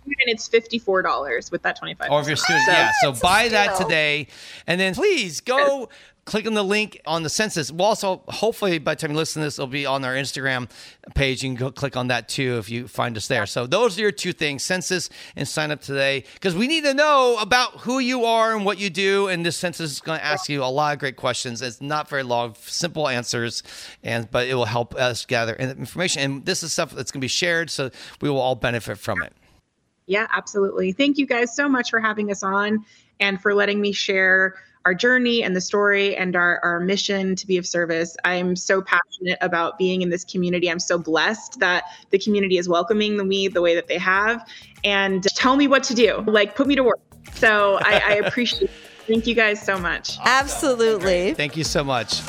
[0.06, 3.78] and it's $54 with that 25 or if you're student so, yeah so buy that
[3.78, 4.28] today
[4.68, 5.90] and then please go
[6.32, 7.74] click on the link on the census.
[7.74, 10.72] We'll also, hopefully, by the time you listen to this, it'll be on our Instagram
[11.14, 11.44] page.
[11.44, 13.46] You can go click on that too if you find us there.
[13.46, 16.94] So those are your two things: census and sign up today, because we need to
[16.94, 19.28] know about who you are and what you do.
[19.28, 21.62] And this census is going to ask you a lot of great questions.
[21.62, 23.62] It's not very long, simple answers,
[24.02, 26.22] and but it will help us gather information.
[26.22, 29.22] And this is stuff that's going to be shared, so we will all benefit from
[29.22, 29.34] it.
[30.08, 30.94] Yeah, absolutely.
[30.94, 32.86] Thank you guys so much for having us on
[33.20, 34.56] and for letting me share
[34.86, 38.18] our journey and the story and our, our mission to be of service.
[38.24, 40.70] I'm so passionate about being in this community.
[40.70, 44.48] I'm so blessed that the community is welcoming the me the way that they have
[44.84, 47.00] and tell me what to do, like put me to work.
[47.34, 48.72] So I, I appreciate it.
[49.08, 50.18] Thank you guys so much.
[50.24, 51.34] Absolutely.
[51.34, 52.22] Thank you so much.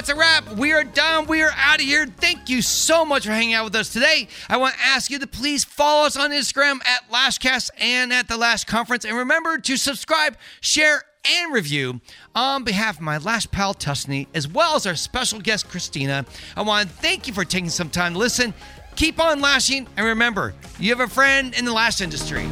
[0.00, 0.56] That's a wrap.
[0.56, 1.26] We are done.
[1.26, 2.06] We are out of here.
[2.06, 4.28] Thank you so much for hanging out with us today.
[4.48, 8.26] I want to ask you to please follow us on Instagram at Lashcast and at
[8.26, 9.04] the Lash Conference.
[9.04, 12.00] And remember to subscribe, share, and review
[12.34, 16.24] on behalf of my Lash pal Tusney, as well as our special guest Cristina.
[16.56, 18.54] I want to thank you for taking some time to listen.
[18.96, 22.48] Keep on lashing, and remember, you have a friend in the lash industry.